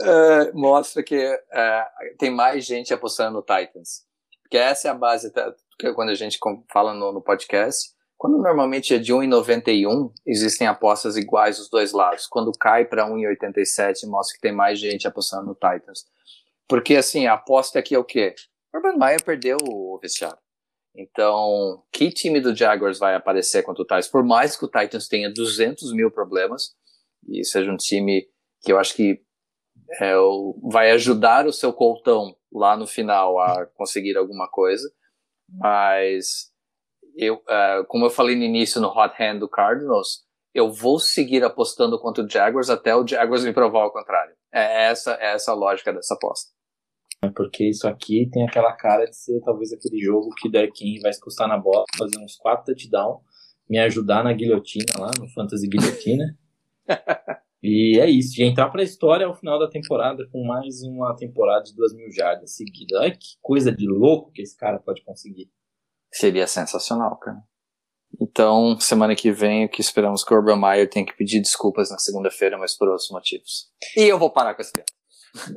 É, 0.00 0.52
mostra 0.52 1.02
que 1.02 1.14
é, 1.14 1.86
tem 2.18 2.30
mais 2.30 2.64
gente 2.64 2.92
apostando 2.92 3.38
no 3.38 3.42
Titans. 3.42 4.04
Porque 4.42 4.58
essa 4.58 4.88
é 4.88 4.90
a 4.90 4.94
base, 4.94 5.32
que 5.78 5.92
quando 5.94 6.10
a 6.10 6.14
gente 6.14 6.38
fala 6.70 6.92
no, 6.92 7.12
no 7.12 7.22
podcast, 7.22 7.90
quando 8.18 8.38
normalmente 8.38 8.94
é 8.94 8.98
de 8.98 9.12
1,91, 9.12 10.12
existem 10.26 10.66
apostas 10.66 11.16
iguais 11.16 11.58
dos 11.58 11.68
dois 11.68 11.92
lados. 11.92 12.26
Quando 12.26 12.52
cai 12.52 12.84
para 12.84 13.08
1,87, 13.08 14.06
mostra 14.06 14.34
que 14.34 14.40
tem 14.40 14.52
mais 14.52 14.78
gente 14.78 15.08
apostando 15.08 15.46
no 15.46 15.54
Titans. 15.54 16.04
Porque 16.68 16.96
assim, 16.96 17.26
a 17.26 17.34
aposta 17.34 17.78
aqui 17.78 17.94
é 17.94 17.98
o 17.98 18.04
quê? 18.04 18.34
Urban 18.74 18.96
Meyer 18.96 19.24
perdeu 19.24 19.56
o 19.68 19.98
vestiário. 20.00 20.38
Então, 20.94 21.82
que 21.90 22.10
time 22.10 22.40
do 22.40 22.54
Jaguars 22.54 22.98
vai 22.98 23.14
aparecer 23.14 23.62
contra 23.62 23.82
o 23.82 23.86
Titans? 23.86 24.08
Por 24.08 24.22
mais 24.22 24.56
que 24.56 24.64
o 24.64 24.68
Titans 24.68 25.08
tenha 25.08 25.32
200 25.32 25.92
mil 25.92 26.10
problemas, 26.10 26.74
e 27.28 27.44
seja 27.44 27.70
um 27.70 27.76
time 27.76 28.26
que 28.62 28.72
eu 28.72 28.78
acho 28.78 28.94
que 28.94 29.20
é, 30.00 30.14
vai 30.70 30.90
ajudar 30.92 31.46
o 31.46 31.52
seu 31.52 31.72
coltão 31.72 32.34
lá 32.52 32.76
no 32.76 32.86
final 32.86 33.38
a 33.38 33.66
conseguir 33.74 34.16
alguma 34.16 34.48
coisa, 34.48 34.90
mas 35.48 36.50
eu, 37.16 37.36
uh, 37.36 37.84
como 37.88 38.06
eu 38.06 38.10
falei 38.10 38.36
no 38.36 38.42
início 38.42 38.80
no 38.80 38.88
hot 38.88 39.14
hand 39.20 39.38
do 39.38 39.48
Cardinals, 39.48 40.24
eu 40.54 40.70
vou 40.70 40.98
seguir 40.98 41.42
apostando 41.44 41.98
contra 41.98 42.24
o 42.24 42.28
Jaguars 42.28 42.70
até 42.70 42.94
o 42.94 43.06
Jaguars 43.06 43.44
me 43.44 43.52
provar 43.52 43.86
o 43.86 43.90
contrário. 43.90 44.34
É 44.52 44.84
essa, 44.84 45.14
é 45.14 45.34
essa 45.34 45.52
a 45.52 45.54
lógica 45.54 45.92
dessa 45.92 46.14
aposta. 46.14 46.52
É 47.22 47.28
porque 47.28 47.68
isso 47.68 47.86
aqui 47.86 48.28
tem 48.30 48.44
aquela 48.44 48.72
cara 48.72 49.04
de 49.04 49.16
ser 49.16 49.40
talvez 49.42 49.72
aquele 49.72 49.98
jogo 49.98 50.28
que 50.36 50.50
Derek 50.50 51.00
vai 51.00 51.12
se 51.12 51.20
custar 51.20 51.48
na 51.48 51.56
bola, 51.56 51.84
fazer 51.96 52.18
uns 52.18 52.36
4 52.36 52.66
touchdowns, 52.66 53.20
me 53.68 53.78
ajudar 53.78 54.24
na 54.24 54.32
guilhotina 54.32 54.92
lá, 54.98 55.10
no 55.18 55.28
Fantasy 55.28 55.68
Guilhotina. 55.68 56.36
e 57.62 57.98
é 58.00 58.10
isso, 58.10 58.34
de 58.34 58.42
entrar 58.42 58.68
pra 58.70 58.82
história 58.82 59.26
ao 59.26 59.36
final 59.36 59.58
da 59.58 59.68
temporada 59.68 60.26
com 60.32 60.44
mais 60.44 60.82
uma 60.82 61.14
temporada 61.14 61.64
de 61.64 61.74
2 61.76 61.94
mil 61.94 62.10
jardas 62.10 62.56
seguida. 62.56 62.98
Olha 62.98 63.12
que 63.12 63.36
coisa 63.40 63.70
de 63.70 63.86
louco 63.86 64.32
que 64.32 64.42
esse 64.42 64.56
cara 64.56 64.80
pode 64.80 65.04
conseguir. 65.04 65.48
Seria 66.12 66.46
sensacional, 66.46 67.16
cara. 67.18 67.38
Então, 68.20 68.78
semana 68.78 69.14
que 69.14 69.30
vem, 69.30 69.64
o 69.64 69.68
que 69.68 69.80
esperamos 69.80 70.22
que 70.24 70.34
o 70.34 70.36
Urban 70.36 70.60
Meyer 70.60 70.88
tenha 70.88 71.06
que 71.06 71.16
pedir 71.16 71.40
desculpas 71.40 71.90
na 71.90 71.98
segunda-feira, 71.98 72.58
mas 72.58 72.76
por 72.76 72.88
outros 72.88 73.10
motivos. 73.10 73.70
E 73.96 74.02
eu 74.02 74.18
vou 74.18 74.30
parar 74.30 74.54
com 74.54 74.60
esse 74.60 74.72
piada. 74.72 74.92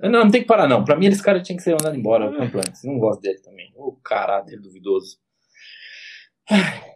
Não, 0.03 0.23
não 0.23 0.31
tem 0.31 0.41
que 0.41 0.47
parar, 0.47 0.67
não. 0.67 0.85
Pra 0.85 0.95
mim, 0.95 1.07
esse 1.07 1.21
cara 1.21 1.41
tinha 1.41 1.57
que 1.57 1.63
ser 1.63 1.71
mandado 1.71 1.97
embora 1.97 2.29
o 2.29 2.57
antes. 2.57 2.83
Não 2.83 2.97
gosto 2.97 3.19
dele 3.19 3.39
também. 3.41 3.73
O 3.75 3.93
caráter 4.01 4.59
duvidoso. 4.61 5.17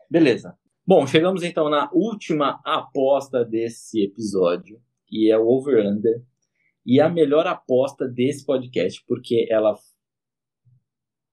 Beleza. 0.09 0.57
Bom, 0.87 1.05
chegamos 1.05 1.43
então 1.43 1.69
na 1.69 1.89
última 1.91 2.61
aposta 2.63 3.43
desse 3.43 4.03
episódio, 4.03 4.81
e 5.11 5.31
é 5.31 5.37
o 5.37 5.47
over-under. 5.47 6.23
E 6.85 6.99
a 6.99 7.09
melhor 7.09 7.45
aposta 7.47 8.07
desse 8.07 8.45
podcast, 8.45 9.03
porque 9.07 9.47
ela 9.49 9.75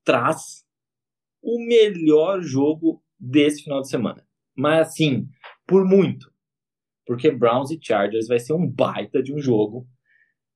traz 0.05 0.65
o 1.43 1.59
melhor 1.67 2.43
jogo 2.43 3.03
desse 3.19 3.63
final 3.63 3.81
de 3.81 3.89
semana. 3.89 4.27
Mas 4.57 4.89
assim, 4.89 5.29
por 5.67 5.85
muito. 5.85 6.33
Porque 7.07 7.31
Browns 7.31 7.71
e 7.71 7.79
Chargers 7.81 8.27
vai 8.27 8.39
ser 8.39 8.53
um 8.53 8.69
baita 8.69 9.23
de 9.23 9.33
um 9.33 9.39
jogo 9.39 9.87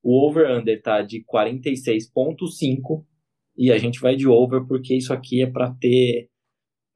o 0.03 0.27
over-under 0.27 0.81
tá 0.83 1.03
de 1.03 1.25
46,5 1.25 3.05
e 3.57 3.71
a 3.71 3.79
gente 3.79 4.01
vai 4.01 4.17
de 4.17 4.27
over 4.27 4.67
porque 4.67 4.95
isso 4.95 5.13
aqui 5.13 5.43
é 5.43 5.47
para 5.47 5.73
ter 5.75 6.31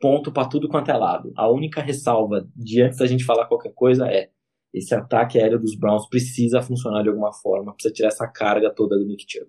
ponto 0.00 0.32
para 0.32 0.48
tudo 0.48 0.68
quanto 0.68 0.90
é 0.90 0.96
lado. 0.96 1.32
A 1.37 1.50
única 1.50 1.82
ressalva 1.82 2.48
de 2.54 2.82
antes 2.82 2.98
da 2.98 3.06
gente 3.06 3.24
falar 3.24 3.46
qualquer 3.46 3.72
coisa 3.74 4.06
é 4.06 4.30
esse 4.74 4.94
ataque 4.94 5.38
aéreo 5.38 5.58
dos 5.58 5.78
Browns 5.78 6.08
precisa 6.08 6.60
funcionar 6.60 7.02
de 7.02 7.08
alguma 7.08 7.32
forma, 7.32 7.72
precisa 7.72 7.94
tirar 7.94 8.08
essa 8.08 8.26
carga 8.28 8.74
toda 8.74 8.98
do 8.98 9.06
Nick 9.06 9.24
Chubb 9.26 9.48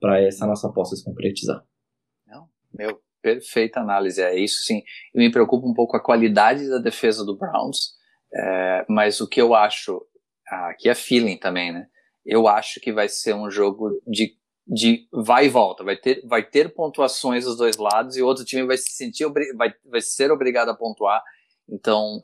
para 0.00 0.20
essa 0.20 0.46
nossa 0.46 0.68
aposta 0.68 0.96
se 0.96 1.04
concretizar. 1.04 1.62
Não, 2.26 2.48
meu, 2.74 3.00
perfeita 3.20 3.80
análise. 3.80 4.20
É 4.20 4.36
isso 4.36 4.64
sim. 4.64 4.82
Me 5.14 5.30
preocupo 5.30 5.68
um 5.68 5.74
pouco 5.74 5.96
a 5.96 6.02
qualidade 6.02 6.68
da 6.68 6.78
defesa 6.78 7.24
do 7.24 7.36
Browns, 7.36 7.92
é, 8.34 8.84
mas 8.88 9.20
o 9.20 9.28
que 9.28 9.40
eu 9.40 9.54
acho 9.54 10.04
aqui 10.48 10.88
é 10.88 10.94
feeling 10.94 11.38
também, 11.38 11.72
né? 11.72 11.86
eu 12.24 12.46
acho 12.46 12.80
que 12.80 12.92
vai 12.92 13.08
ser 13.08 13.34
um 13.34 13.50
jogo 13.50 14.00
de, 14.06 14.36
de 14.66 15.08
vai 15.12 15.46
e 15.46 15.48
volta. 15.48 15.84
Vai 15.84 15.96
ter, 15.96 16.24
vai 16.26 16.42
ter 16.42 16.72
pontuações 16.72 17.44
dos 17.44 17.56
dois 17.56 17.76
lados 17.76 18.16
e 18.16 18.22
o 18.22 18.26
outro 18.26 18.44
time 18.44 18.66
vai 18.66 18.76
se 18.76 18.92
sentir 18.92 19.26
vai, 19.56 19.72
vai 19.84 20.00
ser 20.00 20.30
obrigado 20.30 20.70
a 20.70 20.76
pontuar. 20.76 21.22
Então, 21.68 22.20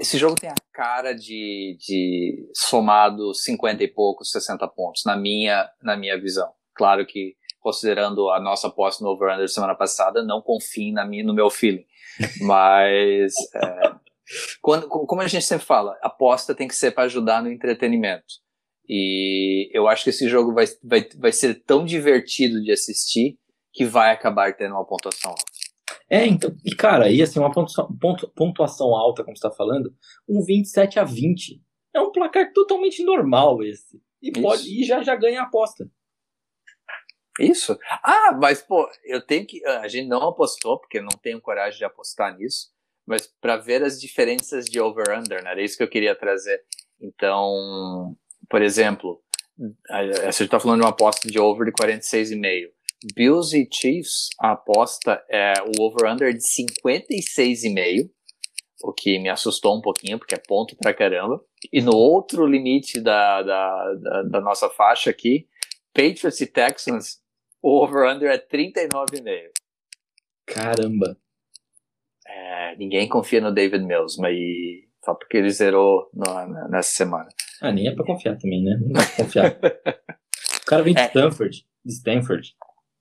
esse 0.00 0.18
jogo 0.18 0.34
tem 0.34 0.50
a 0.50 0.54
cara 0.72 1.12
de, 1.12 1.76
de 1.78 2.50
somado 2.52 3.32
50 3.32 3.82
e 3.84 3.88
poucos, 3.88 4.30
60 4.30 4.66
pontos, 4.68 5.02
na 5.04 5.16
minha, 5.16 5.68
na 5.82 5.96
minha 5.96 6.20
visão. 6.20 6.50
Claro 6.74 7.06
que, 7.06 7.36
considerando 7.60 8.30
a 8.30 8.40
nossa 8.40 8.68
aposta 8.68 9.04
no 9.04 9.10
over-under 9.10 9.48
semana 9.48 9.74
passada, 9.74 10.24
não 10.24 10.42
confiem 10.42 10.92
na 10.92 11.06
minha, 11.06 11.24
no 11.24 11.34
meu 11.34 11.48
feeling. 11.48 11.84
Mas, 12.42 13.34
é, 13.54 13.94
quando, 14.60 14.88
como 14.88 15.22
a 15.22 15.28
gente 15.28 15.44
sempre 15.44 15.64
fala, 15.64 15.96
aposta 16.02 16.54
tem 16.54 16.66
que 16.66 16.74
ser 16.74 16.90
para 16.90 17.04
ajudar 17.04 17.42
no 17.42 17.50
entretenimento. 17.50 18.42
E 18.88 19.70
eu 19.72 19.88
acho 19.88 20.04
que 20.04 20.10
esse 20.10 20.28
jogo 20.28 20.52
vai, 20.52 20.66
vai, 20.82 21.08
vai 21.16 21.32
ser 21.32 21.62
tão 21.64 21.84
divertido 21.84 22.60
de 22.62 22.72
assistir 22.72 23.38
que 23.72 23.84
vai 23.84 24.12
acabar 24.12 24.54
tendo 24.56 24.74
uma 24.74 24.84
pontuação 24.84 25.30
alta. 25.30 25.44
É, 26.08 26.26
então, 26.26 26.54
e 26.64 26.74
cara, 26.74 27.10
ia 27.10 27.26
ser 27.26 27.38
uma 27.38 27.50
pontuação, 27.50 27.88
pontuação 28.34 28.94
alta, 28.94 29.24
como 29.24 29.36
você 29.36 29.48
tá 29.48 29.54
falando, 29.54 29.94
um 30.28 30.44
27 30.44 30.98
a 30.98 31.04
20. 31.04 31.62
É 31.94 32.00
um 32.00 32.12
placar 32.12 32.52
totalmente 32.52 33.02
normal 33.04 33.62
esse. 33.62 34.00
E, 34.20 34.32
pode, 34.32 34.68
e 34.68 34.84
já, 34.84 35.02
já 35.02 35.14
ganha 35.14 35.40
a 35.40 35.44
aposta. 35.44 35.88
Isso. 37.38 37.76
Ah, 38.02 38.36
mas 38.40 38.62
pô, 38.62 38.88
eu 39.04 39.20
tenho 39.20 39.46
que. 39.46 39.64
A 39.66 39.88
gente 39.88 40.08
não 40.08 40.28
apostou, 40.28 40.78
porque 40.78 40.98
eu 40.98 41.02
não 41.02 41.18
tenho 41.20 41.40
coragem 41.40 41.78
de 41.78 41.84
apostar 41.84 42.36
nisso, 42.36 42.68
mas 43.06 43.26
para 43.40 43.56
ver 43.56 43.82
as 43.82 44.00
diferenças 44.00 44.66
de 44.66 44.80
over-under, 44.80 45.42
né? 45.42 45.50
Era 45.50 45.62
isso 45.62 45.76
que 45.76 45.82
eu 45.82 45.88
queria 45.88 46.14
trazer. 46.14 46.62
Então, 47.00 48.16
por 48.48 48.62
exemplo, 48.62 49.20
a 49.90 50.04
gente 50.04 50.44
está 50.44 50.60
falando 50.60 50.80
de 50.80 50.84
uma 50.84 50.90
aposta 50.90 51.28
de 51.28 51.38
over 51.38 51.66
de 51.66 51.72
46,5. 51.72 52.70
Bills 53.14 53.56
e 53.56 53.68
Chiefs, 53.72 54.28
a 54.40 54.52
aposta 54.52 55.22
é 55.30 55.52
o 55.62 55.82
over-under 55.82 56.32
de 56.32 56.40
56,5, 56.40 58.10
o 58.82 58.92
que 58.92 59.18
me 59.18 59.28
assustou 59.28 59.76
um 59.76 59.80
pouquinho, 59.80 60.18
porque 60.18 60.34
é 60.34 60.38
ponto 60.38 60.76
pra 60.76 60.94
caramba. 60.94 61.40
E 61.72 61.80
no 61.80 61.94
outro 61.94 62.46
limite 62.46 63.00
da, 63.00 63.42
da, 63.42 63.94
da, 63.94 64.22
da 64.22 64.40
nossa 64.40 64.68
faixa 64.68 65.10
aqui, 65.10 65.48
Patriots 65.92 66.40
e 66.40 66.46
Texans, 66.46 67.20
o 67.62 67.82
over-under 67.82 68.30
é 68.30 68.38
39,5. 68.38 69.50
Caramba! 70.46 71.16
É, 72.26 72.76
ninguém 72.76 73.08
confia 73.08 73.40
no 73.40 73.52
David 73.52 73.84
Mills, 73.84 74.20
mas 74.20 74.36
só 75.04 75.14
porque 75.14 75.36
ele 75.36 75.50
zerou 75.50 76.10
no, 76.12 76.68
nessa 76.68 76.90
semana. 76.90 77.28
Ah, 77.60 77.70
nem 77.70 77.88
é 77.88 77.94
pra 77.94 78.04
confiar 78.04 78.36
também, 78.36 78.62
né? 78.62 78.78
Não 78.80 79.00
é 79.00 79.04
pra 79.04 79.16
confiar. 79.16 79.52
o 80.62 80.66
cara 80.66 80.82
vem 80.82 80.94
de 80.94 81.00
é. 81.00 81.06
Stanford. 81.06 81.66
De 81.84 81.92
Stanford. 81.92 82.54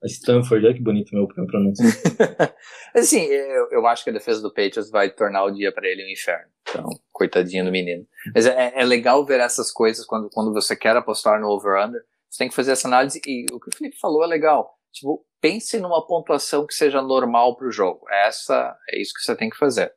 Stanford, 0.06 0.66
olha 0.66 0.74
que 0.74 0.82
bonito 0.82 1.14
meu 1.14 1.28
pronúncio. 1.28 1.86
assim, 2.94 3.24
eu, 3.24 3.70
eu 3.72 3.88
acho 3.88 4.04
que 4.04 4.10
a 4.10 4.14
defesa 4.14 4.42
do 4.42 4.50
Patriots 4.54 4.90
vai 4.90 5.10
tornar 5.10 5.46
o 5.46 5.52
dia 5.52 5.72
para 5.72 5.88
ele 5.88 6.06
um 6.06 6.12
inferno. 6.12 6.52
Então, 6.70 6.90
coitadinho 7.12 7.66
do 7.66 7.72
menino. 7.72 8.06
Mas 8.34 8.46
é, 8.46 8.74
é, 8.76 8.84
legal 8.84 9.26
ver 9.26 9.40
essas 9.40 9.72
coisas 9.72 10.06
quando, 10.06 10.30
quando 10.30 10.54
você 10.54 10.76
quer 10.76 10.96
apostar 10.96 11.40
no 11.40 11.48
over-under. 11.48 12.02
Você 12.30 12.40
tem 12.40 12.50
que 12.50 12.56
fazer 12.56 12.72
essa 12.72 12.88
análise. 12.88 13.22
E 13.26 13.46
o 13.52 13.60
que 13.60 13.70
o 13.70 13.76
Felipe 13.78 13.98
falou 14.00 14.24
é 14.24 14.28
legal. 14.28 14.78
Tipo, 14.92 15.26
pense 15.42 15.80
numa 15.80 16.06
pontuação 16.06 16.66
que 16.66 16.74
seja 16.74 17.02
normal 17.02 17.56
para 17.56 17.68
o 17.68 17.72
jogo. 17.72 18.06
Essa 18.10 18.76
é 18.90 19.02
isso 19.02 19.14
que 19.14 19.22
você 19.22 19.36
tem 19.36 19.50
que 19.50 19.58
fazer. 19.58 19.94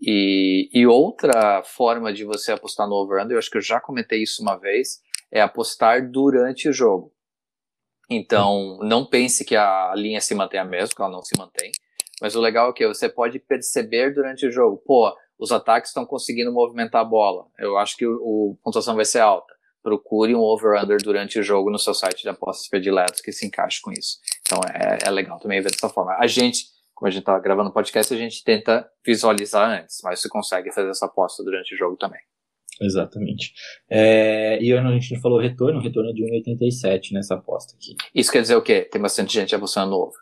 E, 0.00 0.68
e 0.72 0.86
outra 0.86 1.62
forma 1.64 2.12
de 2.12 2.24
você 2.24 2.52
apostar 2.52 2.88
no 2.88 2.94
over-under, 2.94 3.34
eu 3.34 3.38
acho 3.38 3.50
que 3.50 3.58
eu 3.58 3.62
já 3.62 3.80
comentei 3.80 4.22
isso 4.22 4.42
uma 4.42 4.56
vez, 4.56 5.00
é 5.30 5.40
apostar 5.40 6.08
durante 6.08 6.68
o 6.68 6.72
jogo. 6.72 7.12
Então, 8.10 8.78
não 8.80 9.04
pense 9.04 9.44
que 9.44 9.54
a 9.54 9.92
linha 9.94 10.20
se 10.20 10.34
mantém 10.34 10.58
a 10.58 10.64
mesma, 10.64 10.94
que 10.94 11.02
ela 11.02 11.10
não 11.10 11.22
se 11.22 11.36
mantém. 11.38 11.70
Mas 12.20 12.34
o 12.34 12.40
legal 12.40 12.70
é 12.70 12.72
que 12.72 12.86
você 12.86 13.08
pode 13.08 13.38
perceber 13.38 14.14
durante 14.14 14.46
o 14.46 14.50
jogo, 14.50 14.82
pô, 14.84 15.14
os 15.38 15.52
ataques 15.52 15.90
estão 15.90 16.04
conseguindo 16.04 16.52
movimentar 16.52 17.02
a 17.02 17.04
bola. 17.04 17.46
Eu 17.58 17.78
acho 17.78 17.96
que 17.96 18.06
o, 18.06 18.56
a 18.58 18.64
pontuação 18.64 18.96
vai 18.96 19.04
ser 19.04 19.20
alta. 19.20 19.54
Procure 19.82 20.34
um 20.34 20.40
over-under 20.40 20.98
durante 21.00 21.38
o 21.38 21.42
jogo 21.42 21.70
no 21.70 21.78
seu 21.78 21.94
site 21.94 22.22
de 22.22 22.28
apostas 22.28 22.68
prediletos 22.68 23.20
que 23.20 23.30
se 23.30 23.46
encaixe 23.46 23.80
com 23.80 23.92
isso. 23.92 24.18
Então 24.40 24.60
é, 24.68 25.06
é 25.06 25.10
legal 25.10 25.38
também 25.38 25.60
ver 25.60 25.70
dessa 25.70 25.88
forma. 25.88 26.16
A 26.18 26.26
gente, 26.26 26.64
como 26.94 27.06
a 27.06 27.10
gente 27.10 27.20
está 27.20 27.38
gravando 27.38 27.72
podcast, 27.72 28.12
a 28.12 28.16
gente 28.16 28.42
tenta 28.42 28.90
visualizar 29.06 29.80
antes, 29.80 30.00
mas 30.02 30.20
você 30.20 30.28
consegue 30.28 30.72
fazer 30.72 30.90
essa 30.90 31.06
aposta 31.06 31.44
durante 31.44 31.74
o 31.74 31.78
jogo 31.78 31.96
também. 31.96 32.20
Exatamente. 32.80 33.52
É, 33.90 34.62
e 34.62 34.72
a 34.72 34.90
gente 34.92 35.20
falou 35.20 35.40
retorno, 35.40 35.80
retorno 35.80 36.10
é 36.10 36.12
de 36.12 36.22
1,87 36.22 37.12
nessa 37.12 37.34
aposta 37.34 37.74
aqui. 37.76 37.96
Isso 38.14 38.30
quer 38.30 38.42
dizer 38.42 38.56
o 38.56 38.62
quê? 38.62 38.82
Tem 38.82 39.00
bastante 39.00 39.32
gente 39.32 39.54
apostando 39.54 39.90
no 39.90 39.96
over. 39.96 40.18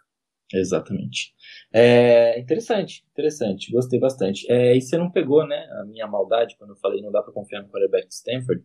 Exatamente. 0.53 1.35
É, 1.73 2.39
interessante, 2.39 3.05
interessante. 3.13 3.73
Gostei 3.73 3.99
bastante. 3.99 4.51
É, 4.51 4.77
e 4.77 4.81
você 4.81 4.97
não 4.97 5.11
pegou, 5.11 5.47
né, 5.47 5.67
a 5.81 5.85
minha 5.85 6.07
maldade 6.07 6.57
quando 6.57 6.71
eu 6.71 6.77
falei 6.77 7.03
não 7.03 7.11
dá 7.11 7.23
para 7.23 7.33
confiar 7.33 7.63
no 7.63 7.69
quarterback 7.69 8.09
de 8.09 8.15
Stanford? 8.15 8.65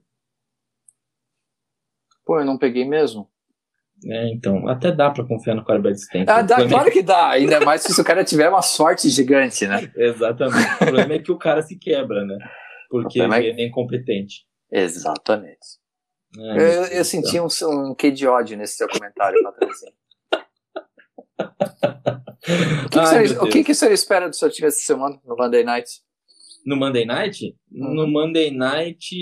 Pô, 2.25 2.39
eu 2.39 2.45
não 2.45 2.58
peguei 2.58 2.86
mesmo. 2.86 3.30
É, 4.06 4.30
então, 4.30 4.67
até 4.67 4.91
dá 4.91 5.12
para 5.12 5.23
confiar 5.25 5.56
no 5.56 5.63
quarterback 5.63 5.95
de 5.95 6.01
Stanford. 6.01 6.32
Ah, 6.32 6.41
dá, 6.41 6.67
claro 6.67 6.91
que 6.91 7.04
dá. 7.04 7.30
Ainda 7.32 7.60
mais 7.60 7.82
se 7.82 7.99
o 7.99 8.04
cara 8.04 8.23
tiver 8.23 8.49
uma 8.49 8.62
sorte 8.62 9.10
gigante, 9.10 9.67
né? 9.67 9.91
Exatamente. 9.97 10.73
O 10.73 10.77
problema 10.77 11.13
é 11.13 11.19
que 11.19 11.32
o 11.32 11.38
cara 11.38 11.62
se 11.62 11.77
quebra, 11.77 12.25
né? 12.25 12.38
Porque 12.91 13.21
ele 13.21 13.34
é 13.34 13.67
incompetente. 13.67 14.45
Exatamente. 14.69 15.80
Ai, 16.38 16.58
eu, 16.60 16.84
eu 16.86 17.06
senti 17.06 17.39
um, 17.39 17.47
um 17.69 17.95
quê 17.95 18.12
de 18.12 18.27
ódio 18.27 18.58
nesse 18.58 18.75
seu 18.75 18.88
comentário, 18.88 19.41
Patricinho. 19.41 19.93
o 22.86 22.89
que, 22.89 22.99
Ai, 22.99 23.23
que, 23.23 23.27
você, 23.27 23.39
o 23.39 23.49
que, 23.49 23.63
que 23.63 23.73
você 23.73 23.93
espera 23.93 24.30
do 24.30 24.36
seu 24.36 24.49
time 24.49 24.67
essa 24.67 24.80
semana 24.80 25.19
no 25.25 25.36
Monday 25.36 25.63
Night? 25.63 25.89
No 26.65 26.75
Monday 26.75 27.06
Night? 27.06 27.56
Hum. 27.71 27.93
No 27.95 28.08
Monday 28.08 28.51
Night, 28.51 29.15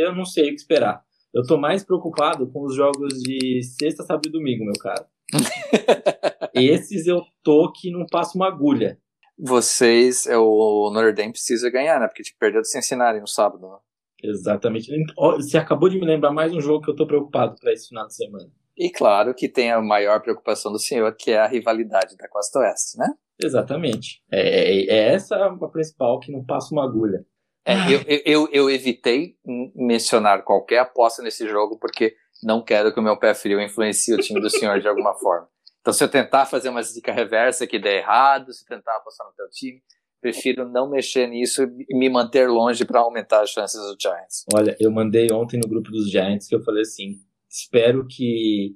eu 0.00 0.14
não 0.14 0.24
sei 0.24 0.46
o 0.46 0.48
que 0.48 0.54
esperar. 0.54 1.02
Eu 1.34 1.42
tô 1.46 1.58
mais 1.58 1.84
preocupado 1.84 2.50
com 2.50 2.64
os 2.64 2.74
jogos 2.74 3.12
de 3.22 3.62
sexta, 3.62 4.02
sábado 4.02 4.28
e 4.28 4.32
domingo, 4.32 4.64
meu 4.64 4.74
cara. 4.80 5.06
Esses 6.54 7.06
eu 7.06 7.22
tô 7.42 7.70
que 7.72 7.90
não 7.90 8.06
passo 8.06 8.36
uma 8.38 8.48
agulha 8.48 8.98
vocês, 9.38 10.26
é, 10.26 10.36
o 10.36 10.90
Notre 10.92 11.12
Dame 11.12 11.32
precisa 11.32 11.70
ganhar, 11.70 12.00
né? 12.00 12.06
Porque 12.06 12.22
te 12.22 12.34
perdeu 12.38 12.60
do 12.60 12.66
Cincinnati 12.66 13.20
no 13.20 13.28
sábado, 13.28 13.68
né? 13.68 13.76
Exatamente. 14.22 14.90
Você 15.36 15.58
acabou 15.58 15.88
de 15.88 15.98
me 15.98 16.06
lembrar 16.06 16.32
mais 16.32 16.52
um 16.52 16.60
jogo 16.60 16.84
que 16.84 16.90
eu 16.90 16.96
tô 16.96 17.06
preocupado 17.06 17.54
para 17.60 17.72
esse 17.72 17.88
final 17.88 18.06
de 18.06 18.14
semana. 18.14 18.50
E 18.76 18.90
claro 18.90 19.34
que 19.34 19.48
tem 19.48 19.72
a 19.72 19.80
maior 19.80 20.20
preocupação 20.20 20.72
do 20.72 20.78
senhor, 20.78 21.14
que 21.16 21.30
é 21.30 21.38
a 21.38 21.46
rivalidade 21.46 22.16
da 22.16 22.28
Costa 22.28 22.58
Oeste, 22.60 22.98
né? 22.98 23.08
Exatamente. 23.42 24.22
É, 24.30 24.40
é, 24.40 24.86
é 24.86 25.14
essa 25.14 25.36
a 25.36 25.68
principal 25.68 26.18
que 26.20 26.32
não 26.32 26.44
passa 26.44 26.74
uma 26.74 26.84
agulha. 26.84 27.24
É, 27.64 27.74
eu, 27.92 28.00
eu, 28.24 28.48
eu 28.52 28.70
evitei 28.70 29.36
mencionar 29.74 30.44
qualquer 30.44 30.78
aposta 30.78 31.22
nesse 31.22 31.48
jogo 31.48 31.78
porque 31.78 32.14
não 32.42 32.62
quero 32.62 32.92
que 32.92 33.00
o 33.00 33.02
meu 33.02 33.18
pé 33.18 33.34
frio 33.34 33.60
influencie 33.60 34.14
o 34.14 34.18
time 34.18 34.40
do 34.40 34.48
senhor 34.48 34.80
de 34.80 34.86
alguma 34.86 35.14
forma. 35.14 35.48
Então, 35.86 35.94
se 35.94 36.02
eu 36.02 36.08
tentar 36.08 36.46
fazer 36.46 36.68
uma 36.68 36.82
zica 36.82 37.12
reversa 37.12 37.64
que 37.64 37.78
der 37.78 37.98
errado, 37.98 38.52
se 38.52 38.66
tentar 38.66 38.96
apostar 38.96 39.24
no 39.24 39.32
teu 39.34 39.48
time, 39.48 39.80
prefiro 40.20 40.68
não 40.68 40.90
mexer 40.90 41.28
nisso 41.28 41.62
e 41.62 41.96
me 41.96 42.10
manter 42.10 42.48
longe 42.48 42.84
para 42.84 42.98
aumentar 42.98 43.42
as 43.42 43.50
chances 43.50 43.80
dos 43.80 43.96
Giants. 44.02 44.44
Olha, 44.52 44.76
eu 44.80 44.90
mandei 44.90 45.28
ontem 45.30 45.60
no 45.62 45.68
grupo 45.68 45.92
dos 45.92 46.10
Giants 46.10 46.48
que 46.48 46.56
eu 46.56 46.64
falei 46.64 46.82
assim: 46.82 47.20
espero 47.48 48.04
que 48.04 48.74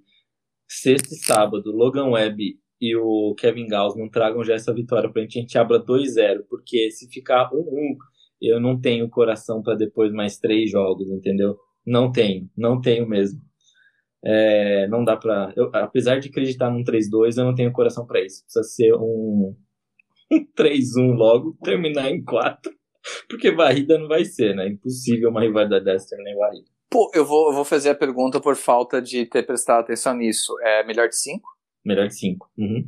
sexta 0.68 1.12
e 1.12 1.18
sábado, 1.18 1.72
Logan 1.72 2.10
Webb 2.10 2.56
e 2.80 2.94
o 2.94 3.34
Kevin 3.36 3.66
Gauss 3.66 3.96
não 3.96 4.08
tragam 4.08 4.44
já 4.44 4.54
essa 4.54 4.72
vitória 4.72 5.10
para 5.12 5.20
a 5.20 5.26
gente 5.26 5.58
abra 5.58 5.84
2-0, 5.84 6.44
porque 6.48 6.92
se 6.92 7.10
ficar 7.10 7.50
1-1, 7.50 7.96
eu 8.40 8.60
não 8.60 8.80
tenho 8.80 9.10
coração 9.10 9.60
para 9.64 9.74
depois 9.74 10.12
mais 10.12 10.38
três 10.38 10.70
jogos, 10.70 11.10
entendeu? 11.10 11.58
Não 11.84 12.12
tenho, 12.12 12.48
não 12.56 12.80
tenho 12.80 13.04
mesmo. 13.08 13.40
É, 14.24 14.86
não 14.88 15.04
dá 15.04 15.16
pra. 15.16 15.52
Eu, 15.56 15.70
apesar 15.74 16.18
de 16.18 16.28
acreditar 16.28 16.70
num 16.70 16.84
3-2, 16.84 17.38
eu 17.38 17.44
não 17.44 17.54
tenho 17.54 17.72
coração 17.72 18.06
para 18.06 18.20
isso. 18.20 18.44
Precisa 18.44 18.62
ser 18.64 18.94
um, 18.94 19.54
um 20.30 20.46
3-1 20.56 21.14
logo, 21.14 21.56
terminar 21.62 22.10
em 22.10 22.22
4. 22.22 22.72
Porque 23.28 23.50
varrida 23.50 23.98
não 23.98 24.08
vai 24.08 24.24
ser, 24.24 24.54
né? 24.54 24.68
Impossível 24.68 25.30
uma 25.30 25.40
rivalidade 25.40 25.84
dessa 25.84 26.08
terminar 26.08 26.32
em 26.32 26.36
varrida. 26.36 26.66
Pô, 26.90 27.10
eu 27.14 27.24
vou, 27.24 27.48
eu 27.50 27.54
vou 27.54 27.64
fazer 27.64 27.90
a 27.90 27.94
pergunta 27.94 28.40
por 28.40 28.56
falta 28.56 29.00
de 29.00 29.24
ter 29.24 29.44
prestado 29.44 29.80
atenção 29.80 30.14
nisso. 30.14 30.52
É 30.60 30.84
melhor 30.84 31.08
de 31.08 31.16
5? 31.16 31.48
Melhor 31.84 32.08
de 32.08 32.18
5. 32.18 32.50
Uhum. 32.58 32.84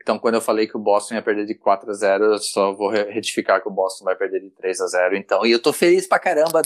Então, 0.00 0.20
quando 0.20 0.36
eu 0.36 0.40
falei 0.40 0.68
que 0.68 0.76
o 0.76 0.80
Boston 0.80 1.16
ia 1.16 1.22
perder 1.22 1.44
de 1.44 1.54
4 1.56 1.90
a 1.90 1.92
0, 1.92 2.24
eu 2.26 2.38
só 2.38 2.72
vou 2.72 2.90
retificar 2.90 3.60
que 3.60 3.68
o 3.68 3.72
Boston 3.72 4.04
vai 4.04 4.14
perder 4.14 4.40
de 4.40 4.50
3 4.50 4.80
a 4.80 4.86
0. 4.86 5.16
Então, 5.16 5.44
e 5.44 5.50
eu 5.50 5.60
tô 5.60 5.72
feliz 5.72 6.06
pra 6.06 6.20
caramba 6.20 6.62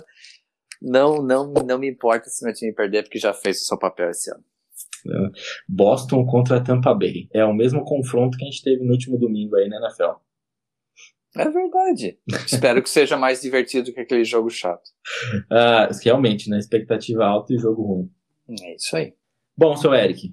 não, 0.80 1.22
não, 1.22 1.52
não 1.52 1.78
me 1.78 1.88
importa 1.90 2.28
se 2.28 2.44
meu 2.44 2.54
time 2.54 2.72
perder, 2.72 3.02
porque 3.02 3.18
já 3.18 3.32
fez 3.32 3.60
o 3.60 3.64
seu 3.64 3.78
papel 3.78 4.10
esse 4.10 4.30
ano. 4.30 4.44
É. 5.06 5.30
Boston 5.68 6.24
contra 6.26 6.62
Tampa 6.62 6.94
Bay. 6.94 7.28
É 7.32 7.44
o 7.44 7.54
mesmo 7.54 7.84
confronto 7.84 8.36
que 8.36 8.44
a 8.44 8.50
gente 8.50 8.62
teve 8.62 8.84
no 8.84 8.92
último 8.92 9.18
domingo 9.18 9.56
aí 9.56 9.68
na 9.68 9.78
NFL. 9.78 10.20
É 11.36 11.48
verdade. 11.48 12.18
Espero 12.46 12.82
que 12.82 12.90
seja 12.90 13.16
mais 13.16 13.40
divertido 13.40 13.92
que 13.92 14.00
aquele 14.00 14.24
jogo 14.24 14.50
chato. 14.50 14.90
Ah, 15.50 15.88
realmente, 16.02 16.48
né? 16.48 16.58
Expectativa 16.58 17.24
alta 17.24 17.52
e 17.52 17.58
jogo 17.58 17.82
ruim. 17.82 18.10
É 18.62 18.74
isso 18.74 18.96
aí. 18.96 19.14
Bom, 19.56 19.76
seu 19.76 19.94
Eric, 19.94 20.30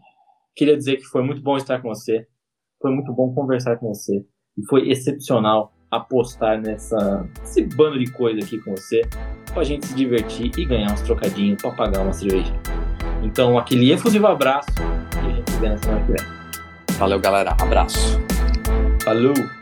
queria 0.56 0.78
dizer 0.78 0.98
que 0.98 1.04
foi 1.04 1.24
muito 1.24 1.42
bom 1.42 1.58
estar 1.58 1.82
com 1.82 1.90
você. 1.90 2.28
Foi 2.82 2.92
muito 2.92 3.14
bom 3.14 3.34
conversar 3.34 3.78
com 3.78 3.88
você. 3.88 4.26
E 4.58 4.66
foi 4.68 4.90
excepcional 4.90 5.77
apostar 5.90 6.62
nessa, 6.62 7.28
nesse 7.40 7.64
bando 7.64 7.98
de 7.98 8.12
coisa 8.12 8.40
aqui 8.40 8.58
com 8.60 8.72
você 8.72 9.02
pra 9.54 9.64
gente 9.64 9.88
se 9.88 9.96
divertir 9.96 10.52
e 10.58 10.66
ganhar 10.66 10.92
uns 10.92 11.02
trocadinhos 11.02 11.62
pra 11.62 11.72
pagar 11.72 12.02
uma 12.02 12.14
cerveja. 12.14 12.54
Então, 13.24 13.58
aquele 13.58 13.92
efusivo 13.92 14.28
abraço 14.28 14.70
e 15.16 15.28
a 15.32 15.36
gente 15.36 15.52
se 15.52 15.58
vê 15.60 15.70
na 15.70 15.78
semana 15.78 16.06
que 16.06 16.12
vem. 16.12 16.38
Valeu, 16.98 17.20
galera. 17.20 17.56
Abraço. 17.60 18.20
Falou! 19.04 19.57